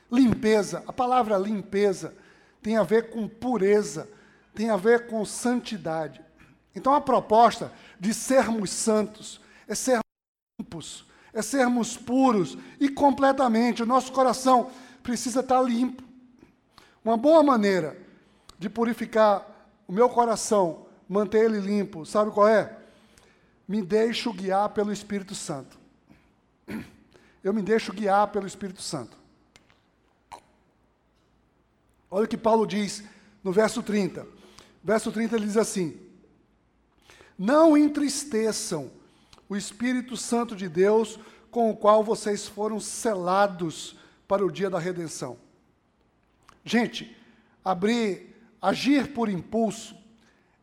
Limpeza, 0.09 0.85
a 0.87 0.93
palavra 0.93 1.37
limpeza 1.37 2.15
tem 2.61 2.77
a 2.77 2.83
ver 2.83 3.09
com 3.09 3.27
pureza, 3.27 4.09
tem 4.55 4.69
a 4.69 4.77
ver 4.77 5.07
com 5.07 5.25
santidade. 5.25 6.29
Então 6.73 6.93
a 6.93 7.01
proposta 7.01 7.73
de 7.99 8.13
sermos 8.13 8.69
santos 8.71 9.41
é 9.67 9.75
sermos 9.75 10.03
limpos, 10.59 11.05
é 11.33 11.41
sermos 11.41 11.97
puros 11.97 12.57
e 12.79 12.89
completamente. 12.89 13.83
O 13.83 13.85
nosso 13.85 14.11
coração 14.11 14.71
precisa 15.03 15.41
estar 15.41 15.61
limpo. 15.61 16.03
Uma 17.03 17.17
boa 17.17 17.43
maneira 17.43 17.97
de 18.57 18.69
purificar 18.69 19.45
o 19.87 19.91
meu 19.91 20.09
coração, 20.09 20.85
manter 21.07 21.45
ele 21.45 21.59
limpo, 21.59 22.05
sabe 22.05 22.31
qual 22.31 22.47
é? 22.47 22.77
Me 23.67 23.81
deixo 23.81 24.33
guiar 24.33 24.69
pelo 24.69 24.91
Espírito 24.91 25.35
Santo. 25.35 25.77
Eu 27.43 27.53
me 27.53 27.61
deixo 27.61 27.93
guiar 27.93 28.27
pelo 28.27 28.47
Espírito 28.47 28.81
Santo. 28.81 29.17
Olha 32.11 32.25
o 32.25 32.27
que 32.27 32.37
Paulo 32.37 32.65
diz 32.65 33.03
no 33.43 33.51
verso 33.51 33.83
30. 33.83 34.27
Verso 34.83 35.11
30 35.11 35.35
ele 35.35 35.45
diz 35.45 35.57
assim: 35.57 36.08
Não 37.39 37.77
entristeçam 37.77 38.91
o 39.47 39.55
Espírito 39.55 40.17
Santo 40.17 40.57
de 40.57 40.67
Deus, 40.67 41.17
com 41.49 41.71
o 41.71 41.75
qual 41.75 42.03
vocês 42.03 42.45
foram 42.45 42.81
selados 42.81 43.95
para 44.27 44.45
o 44.45 44.51
dia 44.51 44.69
da 44.69 44.77
redenção. 44.77 45.37
Gente, 46.65 47.15
abrir, 47.63 48.35
agir 48.61 49.13
por 49.13 49.29
impulso 49.29 49.95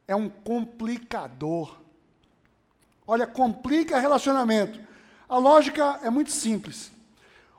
é 0.06 0.14
um 0.14 0.28
complicador. 0.28 1.78
Olha, 3.06 3.26
complica 3.26 3.98
relacionamento. 3.98 4.78
A 5.26 5.38
lógica 5.38 5.98
é 6.02 6.10
muito 6.10 6.30
simples. 6.30 6.92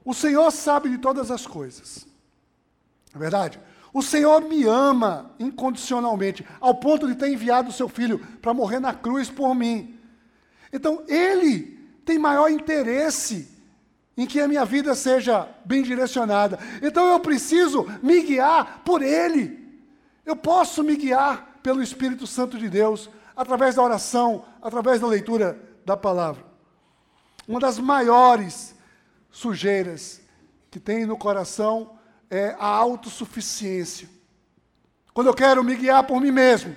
O 0.06 0.14
Senhor 0.14 0.52
sabe 0.52 0.90
de 0.90 1.00
todas 1.00 1.32
as 1.32 1.48
coisas. 1.48 2.08
É 3.14 3.18
verdade? 3.18 3.60
O 3.98 4.04
Senhor 4.04 4.42
me 4.44 4.64
ama 4.64 5.32
incondicionalmente, 5.40 6.46
ao 6.62 6.76
ponto 6.76 7.08
de 7.08 7.16
ter 7.16 7.34
enviado 7.34 7.70
o 7.70 7.74
seu 7.74 7.90
filho 7.90 8.20
para 8.44 8.54
morrer 8.54 8.80
na 8.80 8.94
cruz 8.94 9.28
por 9.28 9.56
mim. 9.56 10.00
Então, 10.72 11.04
Ele 11.08 11.80
tem 12.06 12.20
maior 12.20 12.48
interesse 12.48 13.50
em 14.16 14.28
que 14.28 14.40
a 14.40 14.48
minha 14.48 14.64
vida 14.66 14.94
seja 14.94 15.50
bem 15.66 15.82
direcionada. 15.82 16.60
Então, 16.80 17.08
eu 17.08 17.20
preciso 17.20 17.88
me 18.04 18.22
guiar 18.22 18.84
por 18.86 19.02
Ele. 19.02 19.82
Eu 20.24 20.36
posso 20.36 20.84
me 20.84 20.96
guiar 20.96 21.58
pelo 21.64 21.82
Espírito 21.82 22.28
Santo 22.28 22.56
de 22.56 22.70
Deus, 22.70 23.10
através 23.36 23.74
da 23.74 23.82
oração, 23.82 24.46
através 24.62 25.02
da 25.02 25.08
leitura 25.08 25.60
da 25.84 25.98
palavra. 25.98 26.46
Uma 27.48 27.60
das 27.60 27.80
maiores 27.80 28.76
sujeiras 29.32 30.22
que 30.70 30.80
tem 30.80 31.04
no 31.04 31.18
coração 31.18 31.97
é, 32.30 32.56
a 32.60 32.68
autossuficiência. 32.68 34.10
Quando 35.14 35.28
eu 35.28 35.34
quero 35.34 35.64
me 35.64 35.76
guiar 35.76 36.04
por 36.06 36.22
mim 36.22 36.32
mesmo. 36.32 36.76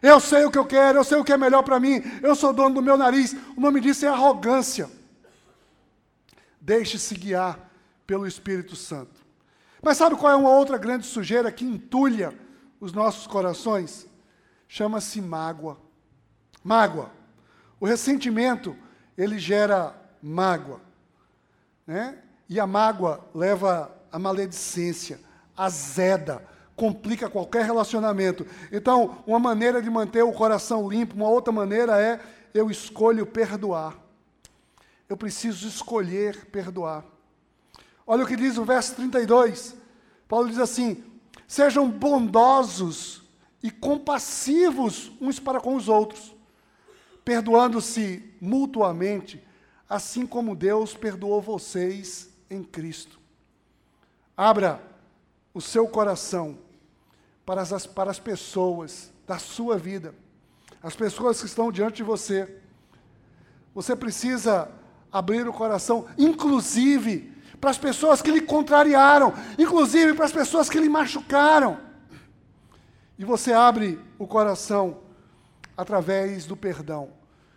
Eu 0.00 0.20
sei 0.20 0.44
o 0.44 0.50
que 0.50 0.58
eu 0.58 0.66
quero, 0.66 0.98
eu 0.98 1.04
sei 1.04 1.18
o 1.18 1.24
que 1.24 1.32
é 1.32 1.36
melhor 1.36 1.62
para 1.62 1.80
mim, 1.80 2.02
eu 2.22 2.34
sou 2.36 2.52
dono 2.52 2.76
do 2.76 2.82
meu 2.82 2.96
nariz. 2.96 3.34
O 3.56 3.60
nome 3.60 3.80
disso 3.80 4.04
é 4.04 4.08
arrogância. 4.08 4.88
Deixe-se 6.60 7.14
guiar 7.14 7.58
pelo 8.06 8.26
Espírito 8.26 8.76
Santo. 8.76 9.20
Mas 9.82 9.96
sabe 9.96 10.16
qual 10.16 10.32
é 10.32 10.36
uma 10.36 10.50
outra 10.50 10.76
grande 10.76 11.06
sujeira 11.06 11.50
que 11.50 11.64
entulha 11.64 12.32
os 12.80 12.92
nossos 12.92 13.26
corações? 13.26 14.06
Chama-se 14.68 15.20
mágoa. 15.20 15.78
Mágoa. 16.62 17.10
O 17.80 17.86
ressentimento, 17.86 18.76
ele 19.16 19.38
gera 19.38 19.94
mágoa. 20.22 20.80
Né? 21.86 22.18
E 22.48 22.60
a 22.60 22.66
mágoa 22.66 23.26
leva 23.34 23.97
a 24.10 24.18
maledicência, 24.18 25.20
azeda, 25.56 26.42
complica 26.76 27.28
qualquer 27.28 27.64
relacionamento. 27.64 28.46
Então, 28.70 29.22
uma 29.26 29.38
maneira 29.38 29.82
de 29.82 29.90
manter 29.90 30.22
o 30.22 30.32
coração 30.32 30.88
limpo, 30.88 31.16
uma 31.16 31.28
outra 31.28 31.52
maneira 31.52 32.00
é 32.00 32.20
eu 32.54 32.70
escolho 32.70 33.26
perdoar. 33.26 33.96
Eu 35.08 35.16
preciso 35.16 35.66
escolher 35.66 36.46
perdoar. 36.46 37.04
Olha 38.06 38.24
o 38.24 38.26
que 38.26 38.36
diz 38.36 38.56
o 38.56 38.64
verso 38.64 38.94
32. 38.94 39.74
Paulo 40.28 40.48
diz 40.48 40.58
assim: 40.58 41.02
Sejam 41.46 41.90
bondosos 41.90 43.22
e 43.62 43.70
compassivos 43.70 45.10
uns 45.20 45.40
para 45.40 45.60
com 45.60 45.74
os 45.74 45.88
outros, 45.88 46.34
perdoando-se 47.24 48.22
mutuamente, 48.40 49.42
assim 49.88 50.26
como 50.26 50.54
Deus 50.54 50.94
perdoou 50.94 51.40
vocês 51.40 52.30
em 52.48 52.62
Cristo. 52.62 53.18
Abra 54.38 54.80
o 55.52 55.60
seu 55.60 55.88
coração 55.88 56.56
para 57.44 57.60
as, 57.60 57.86
para 57.88 58.08
as 58.08 58.20
pessoas 58.20 59.12
da 59.26 59.36
sua 59.36 59.76
vida, 59.76 60.14
as 60.80 60.94
pessoas 60.94 61.40
que 61.40 61.46
estão 61.46 61.72
diante 61.72 61.96
de 61.96 62.02
você. 62.04 62.48
Você 63.74 63.96
precisa 63.96 64.70
abrir 65.10 65.48
o 65.48 65.52
coração, 65.52 66.06
inclusive 66.16 67.34
para 67.60 67.70
as 67.70 67.78
pessoas 67.78 68.22
que 68.22 68.30
lhe 68.30 68.40
contrariaram, 68.40 69.34
inclusive 69.58 70.14
para 70.14 70.26
as 70.26 70.32
pessoas 70.32 70.70
que 70.70 70.78
lhe 70.78 70.88
machucaram. 70.88 71.80
E 73.18 73.24
você 73.24 73.52
abre 73.52 74.00
o 74.20 74.26
coração 74.28 75.00
através 75.76 76.46
do 76.46 76.56
perdão. 76.56 77.10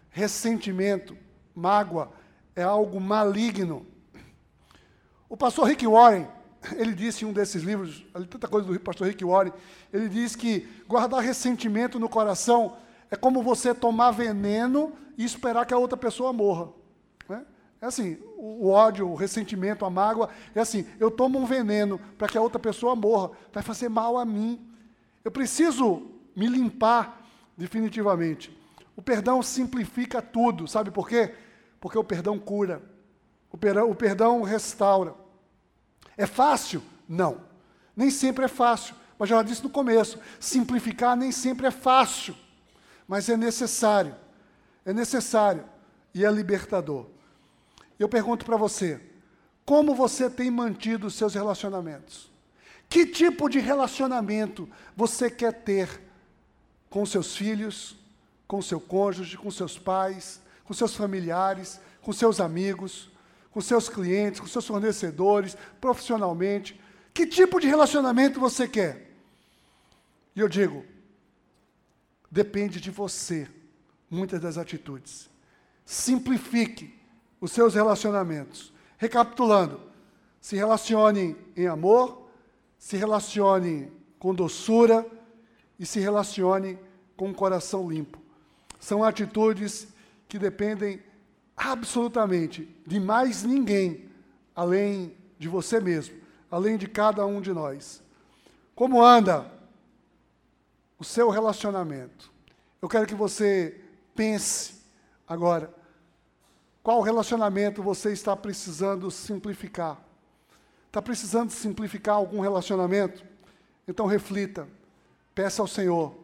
Ressentimento, 0.10 1.16
mágoa 1.54 2.12
é 2.56 2.64
algo 2.64 3.00
maligno. 3.00 3.86
O 5.30 5.38
pastor 5.38 5.68
Rick 5.68 5.86
Warren, 5.86 6.28
ele 6.76 6.94
disse 6.94 7.26
em 7.26 7.28
um 7.28 7.34
desses 7.34 7.64
livros, 7.64 8.06
ali 8.14 8.26
tanta 8.26 8.48
coisa 8.48 8.68
do 8.68 8.80
pastor 8.80 9.08
Rick 9.08 9.24
Warren, 9.26 9.54
ele 9.92 10.08
diz 10.08 10.36
que 10.36 10.68
guardar 10.88 11.22
ressentimento 11.22 12.00
no 12.00 12.08
coração 12.08 12.78
é 13.10 13.16
como 13.16 13.42
você 13.42 13.74
tomar 13.74 14.12
veneno 14.12 14.94
e 15.18 15.26
esperar 15.26 15.66
que 15.66 15.74
a 15.74 15.78
outra 15.78 15.98
pessoa 15.98 16.32
morra. 16.32 16.70
Né? 17.28 17.44
É 17.82 17.86
assim, 17.88 18.18
o 18.38 18.70
ódio, 18.70 19.10
o 19.10 19.16
ressentimento, 19.16 19.84
a 19.84 19.90
mágoa, 19.90 20.30
é 20.54 20.60
assim, 20.62 20.86
eu 21.00 21.10
tomo 21.10 21.40
um 21.40 21.46
veneno 21.46 22.00
para 22.18 22.28
que 22.28 22.38
a 22.38 22.42
outra 22.42 22.60
pessoa 22.60 22.96
morra, 22.96 23.32
vai 23.52 23.64
fazer 23.64 23.90
mal 23.90 24.18
a 24.18 24.24
mim. 24.24 24.66
Eu 25.26 25.32
preciso 25.32 26.12
me 26.36 26.48
limpar 26.48 27.28
definitivamente. 27.58 28.56
O 28.96 29.02
perdão 29.02 29.42
simplifica 29.42 30.22
tudo. 30.22 30.68
Sabe 30.68 30.92
por 30.92 31.08
quê? 31.08 31.34
Porque 31.80 31.98
o 31.98 32.04
perdão 32.04 32.38
cura. 32.40 32.82
O 33.52 33.58
perdão, 33.58 33.90
o 33.90 33.96
perdão 33.96 34.42
restaura. 34.44 35.16
É 36.22 36.28
fácil? 36.28 36.84
Não. 37.10 37.42
Nem 37.96 38.12
sempre 38.12 38.46
é 38.46 38.48
fácil. 38.48 38.94
Mas 39.18 39.28
já 39.28 39.42
disse 39.42 39.64
no 39.64 39.72
começo: 39.72 40.20
simplificar 40.40 41.18
nem 41.18 41.32
sempre 41.32 41.66
é 41.66 41.72
fácil. 41.72 42.36
Mas 43.08 43.28
é 43.28 43.36
necessário. 43.36 44.16
É 44.86 44.94
necessário. 44.94 45.66
E 46.14 46.24
é 46.24 46.30
libertador. 46.30 47.08
Eu 47.98 48.08
pergunto 48.08 48.46
para 48.46 48.56
você: 48.56 49.02
como 49.66 49.96
você 49.96 50.30
tem 50.30 50.52
mantido 50.52 51.08
os 51.08 51.16
seus 51.16 51.34
relacionamentos? 51.34 52.30
Que 52.88 53.08
tipo 53.08 53.50
de 53.50 53.58
relacionamento 53.58 54.70
você 54.96 55.28
quer 55.28 55.54
ter 55.54 56.04
com 56.88 57.04
seus 57.04 57.36
filhos, 57.36 57.96
com 58.48 58.62
seu 58.62 58.80
cônjuge, 58.80 59.38
com 59.38 59.50
seus 59.50 59.76
pais, 59.76 60.40
com 60.66 60.74
seus 60.76 60.94
familiares, 60.96 61.80
com 62.00 62.14
seus 62.14 62.40
amigos, 62.40 63.10
com 63.52 63.62
seus 63.62 63.90
clientes, 63.90 64.40
com 64.40 64.48
seus 64.48 64.66
fornecedores, 64.66 65.58
profissionalmente? 65.80 66.80
Que 67.14 67.28
tipo 67.28 67.60
de 67.60 67.68
relacionamento 67.68 68.40
você 68.40 68.68
quer? 68.68 69.12
E 70.36 70.40
eu 70.40 70.48
digo, 70.48 70.86
depende 72.30 72.80
de 72.80 72.90
você, 72.90 73.48
muitas 74.10 74.40
das 74.40 74.58
atitudes. 74.58 75.30
Simplifique 75.86 76.98
os 77.40 77.52
seus 77.52 77.76
relacionamentos. 77.76 78.74
Recapitulando, 78.98 79.82
se 80.40 80.56
relacione 80.56 81.36
em 81.58 81.68
amor, 81.68 82.30
se 82.78 82.96
relacione 82.96 83.92
com 84.18 84.34
doçura 84.34 85.06
e 85.78 85.86
se 85.86 86.00
relacione 86.00 86.80
com 87.18 87.30
um 87.30 87.34
coração 87.34 87.90
limpo. 87.90 88.20
São 88.80 89.04
atitudes 89.04 89.88
que 90.28 90.40
dependem 90.40 91.02
absolutamente 91.56 92.68
de 92.86 93.00
mais 93.00 93.44
ninguém 93.44 94.10
além 94.56 95.16
de 95.38 95.48
você 95.48 95.80
mesmo, 95.80 96.16
além 96.50 96.78
de 96.78 96.88
cada 96.88 97.26
um 97.26 97.42
de 97.42 97.52
nós. 97.52 98.02
Como 98.76 99.04
anda 99.04 99.52
o 100.98 101.04
seu 101.04 101.30
relacionamento? 101.30 102.32
Eu 102.82 102.90
quero 102.90 103.08
que 103.08 103.16
você 103.16 103.80
pense 104.16 104.82
agora 105.28 105.74
qual 106.84 107.02
relacionamento 107.02 107.84
você 107.84 108.12
está 108.12 108.36
precisando 108.36 109.12
simplificar. 109.12 110.02
Está 110.88 111.02
precisando 111.02 111.52
simplificar 111.52 112.16
algum 112.16 112.42
relacionamento? 112.42 113.24
Então 113.88 114.06
reflita, 114.06 114.68
peça 115.34 115.62
ao 115.62 115.68
Senhor, 115.68 116.16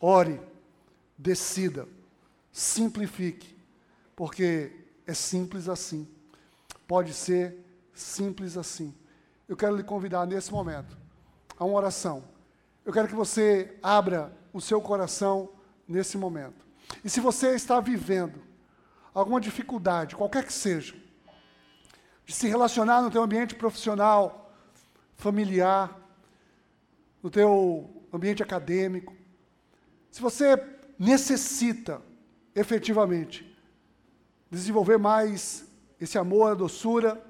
ore, 0.00 0.40
decida, 1.16 1.88
simplifique, 2.52 3.53
porque 4.16 4.72
é 5.06 5.14
simples 5.14 5.68
assim. 5.68 6.08
Pode 6.86 7.12
ser 7.12 7.56
simples 7.92 8.56
assim. 8.56 8.94
Eu 9.48 9.56
quero 9.56 9.76
lhe 9.76 9.82
convidar 9.82 10.26
nesse 10.26 10.52
momento 10.52 10.96
a 11.58 11.64
uma 11.64 11.76
oração. 11.76 12.24
Eu 12.84 12.92
quero 12.92 13.08
que 13.08 13.14
você 13.14 13.78
abra 13.82 14.32
o 14.52 14.60
seu 14.60 14.80
coração 14.80 15.50
nesse 15.86 16.16
momento. 16.16 16.64
E 17.02 17.08
se 17.08 17.20
você 17.20 17.54
está 17.54 17.80
vivendo 17.80 18.40
alguma 19.12 19.40
dificuldade, 19.40 20.16
qualquer 20.16 20.44
que 20.44 20.52
seja, 20.52 20.94
de 22.26 22.32
se 22.32 22.48
relacionar 22.48 23.02
no 23.02 23.10
teu 23.10 23.22
ambiente 23.22 23.54
profissional, 23.54 24.52
familiar, 25.16 26.00
no 27.22 27.30
teu 27.30 27.90
ambiente 28.12 28.42
acadêmico. 28.42 29.14
Se 30.10 30.20
você 30.20 30.62
necessita 30.98 32.00
efetivamente 32.54 33.53
desenvolver 34.54 34.98
mais 34.98 35.64
esse 36.00 36.16
amor, 36.18 36.52
a 36.52 36.54
doçura 36.54 37.22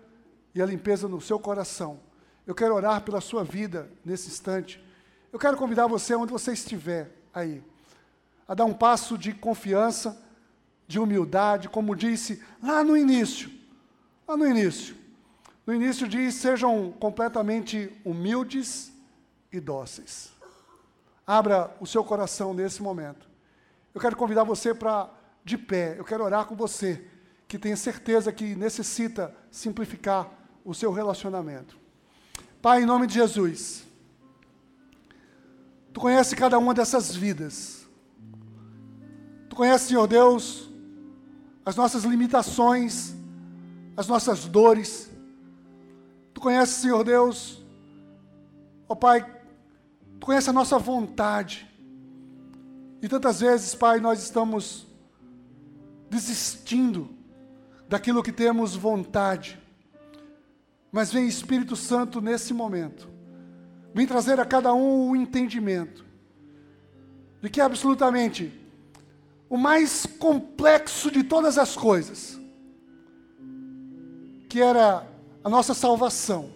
e 0.54 0.62
a 0.62 0.66
limpeza 0.66 1.08
no 1.08 1.20
seu 1.20 1.38
coração, 1.38 2.00
eu 2.46 2.54
quero 2.54 2.74
orar 2.74 3.02
pela 3.02 3.20
sua 3.20 3.42
vida 3.42 3.90
nesse 4.04 4.28
instante. 4.28 4.82
Eu 5.32 5.38
quero 5.38 5.56
convidar 5.56 5.86
você, 5.86 6.14
onde 6.14 6.32
você 6.32 6.52
estiver 6.52 7.10
aí, 7.32 7.62
a 8.46 8.54
dar 8.54 8.66
um 8.66 8.74
passo 8.74 9.16
de 9.16 9.32
confiança, 9.32 10.22
de 10.86 10.98
humildade, 10.98 11.68
como 11.68 11.96
disse 11.96 12.42
lá 12.62 12.84
no 12.84 12.96
início. 12.96 13.50
Lá 14.28 14.36
no 14.36 14.46
início. 14.46 14.94
No 15.66 15.72
início 15.72 16.06
diz: 16.06 16.34
sejam 16.34 16.92
completamente 16.92 17.90
humildes 18.04 18.92
e 19.50 19.58
dóceis. 19.58 20.32
Abra 21.26 21.74
o 21.80 21.86
seu 21.86 22.04
coração 22.04 22.52
nesse 22.52 22.82
momento. 22.82 23.26
Eu 23.94 24.00
quero 24.00 24.16
convidar 24.16 24.44
você 24.44 24.74
para, 24.74 25.08
de 25.42 25.56
pé, 25.56 25.98
eu 25.98 26.04
quero 26.04 26.24
orar 26.24 26.44
com 26.44 26.54
você, 26.54 27.06
que 27.46 27.58
tem 27.58 27.76
certeza 27.76 28.32
que 28.32 28.54
necessita 28.54 29.34
simplificar 29.50 30.30
o 30.64 30.74
seu 30.74 30.92
relacionamento. 30.92 31.76
Pai, 32.60 32.82
em 32.82 32.86
nome 32.86 33.06
de 33.06 33.14
Jesus, 33.14 33.84
Tu 35.92 36.00
conhece 36.00 36.34
cada 36.34 36.58
uma 36.58 36.74
dessas 36.74 37.14
vidas. 37.14 37.86
Tu 39.48 39.54
conhece, 39.54 39.88
Senhor 39.88 40.08
Deus, 40.08 40.68
as 41.64 41.76
nossas 41.76 42.02
limitações, 42.02 43.14
as 43.96 44.08
nossas 44.08 44.46
dores. 44.46 45.08
Tu 46.32 46.40
conheces, 46.40 46.74
Senhor 46.74 47.04
Deus, 47.04 47.64
ó 48.88 48.94
oh, 48.94 48.96
Pai, 48.96 49.22
Tu 50.18 50.26
conheces 50.26 50.48
a 50.48 50.52
nossa 50.52 50.78
vontade. 50.80 51.70
E 53.00 53.08
tantas 53.08 53.38
vezes, 53.38 53.74
Pai, 53.74 54.00
nós 54.00 54.20
estamos 54.20 54.88
desistindo 56.10 57.08
daquilo 57.88 58.22
que 58.22 58.32
temos 58.32 58.74
vontade. 58.74 59.58
Mas 60.90 61.12
vem 61.12 61.26
Espírito 61.26 61.76
Santo 61.76 62.20
nesse 62.20 62.52
momento. 62.54 63.08
Vem 63.92 64.06
trazer 64.06 64.40
a 64.40 64.44
cada 64.44 64.72
um 64.74 65.10
o 65.10 65.16
entendimento 65.16 66.04
de 67.40 67.50
que 67.50 67.60
absolutamente 67.60 68.52
o 69.48 69.56
mais 69.56 70.06
complexo 70.06 71.10
de 71.10 71.22
todas 71.22 71.58
as 71.58 71.76
coisas 71.76 72.40
que 74.48 74.60
era 74.60 75.06
a 75.42 75.48
nossa 75.48 75.74
salvação, 75.74 76.50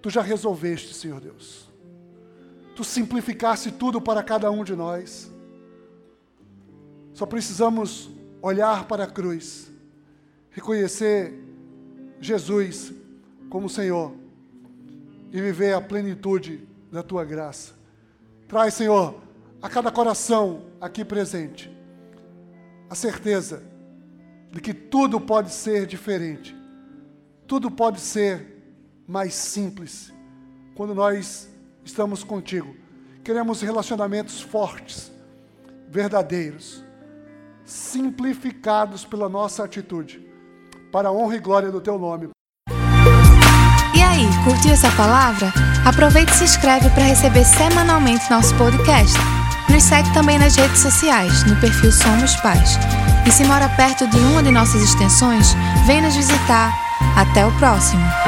tu 0.00 0.10
já 0.10 0.22
resolveste, 0.22 0.94
Senhor 0.94 1.20
Deus. 1.20 1.68
Tu 2.76 2.84
simplificaste 2.84 3.72
tudo 3.72 4.00
para 4.00 4.22
cada 4.22 4.50
um 4.50 4.62
de 4.62 4.76
nós. 4.76 5.32
Só 7.14 7.26
precisamos 7.26 8.10
olhar 8.44 8.86
para 8.86 9.04
a 9.04 9.06
cruz, 9.06 9.70
reconhecer 10.50 11.32
Jesus 12.20 12.92
como 13.48 13.70
Senhor 13.70 14.14
e 15.32 15.40
viver 15.40 15.72
a 15.72 15.80
plenitude 15.80 16.68
da 16.92 17.02
tua 17.02 17.24
graça. 17.24 17.72
Traz, 18.46 18.74
Senhor, 18.74 19.18
a 19.62 19.68
cada 19.70 19.90
coração 19.90 20.66
aqui 20.78 21.02
presente 21.06 21.74
a 22.90 22.94
certeza 22.94 23.62
de 24.52 24.60
que 24.60 24.74
tudo 24.74 25.18
pode 25.18 25.50
ser 25.50 25.86
diferente, 25.86 26.54
tudo 27.46 27.70
pode 27.70 27.98
ser 27.98 28.62
mais 29.08 29.32
simples 29.32 30.12
quando 30.74 30.94
nós 30.94 31.48
estamos 31.82 32.22
contigo. 32.22 32.76
Queremos 33.24 33.62
relacionamentos 33.62 34.42
fortes, 34.42 35.10
verdadeiros, 35.88 36.83
simplificados 37.64 39.04
pela 39.04 39.28
nossa 39.28 39.64
atitude, 39.64 40.20
para 40.92 41.08
a 41.08 41.12
honra 41.12 41.36
e 41.36 41.40
glória 41.40 41.70
do 41.70 41.80
teu 41.80 41.98
nome. 41.98 42.30
E 43.94 44.02
aí, 44.02 44.26
curtiu 44.44 44.72
essa 44.72 44.90
palavra? 44.92 45.52
Aproveite 45.84 46.32
e 46.32 46.36
se 46.36 46.44
inscreve 46.44 46.90
para 46.90 47.04
receber 47.04 47.44
semanalmente 47.44 48.30
nosso 48.30 48.54
podcast. 48.56 49.16
Nos 49.68 49.82
segue 49.82 50.12
também 50.12 50.38
nas 50.38 50.56
redes 50.56 50.78
sociais, 50.78 51.44
no 51.44 51.56
perfil 51.60 51.90
Somos 51.90 52.36
Pais. 52.36 52.78
E 53.26 53.30
se 53.30 53.44
mora 53.44 53.68
perto 53.70 54.06
de 54.08 54.18
uma 54.18 54.42
de 54.42 54.50
nossas 54.50 54.82
extensões, 54.82 55.54
vem 55.86 56.02
nos 56.02 56.14
visitar. 56.14 56.72
Até 57.16 57.46
o 57.46 57.52
próximo! 57.58 58.23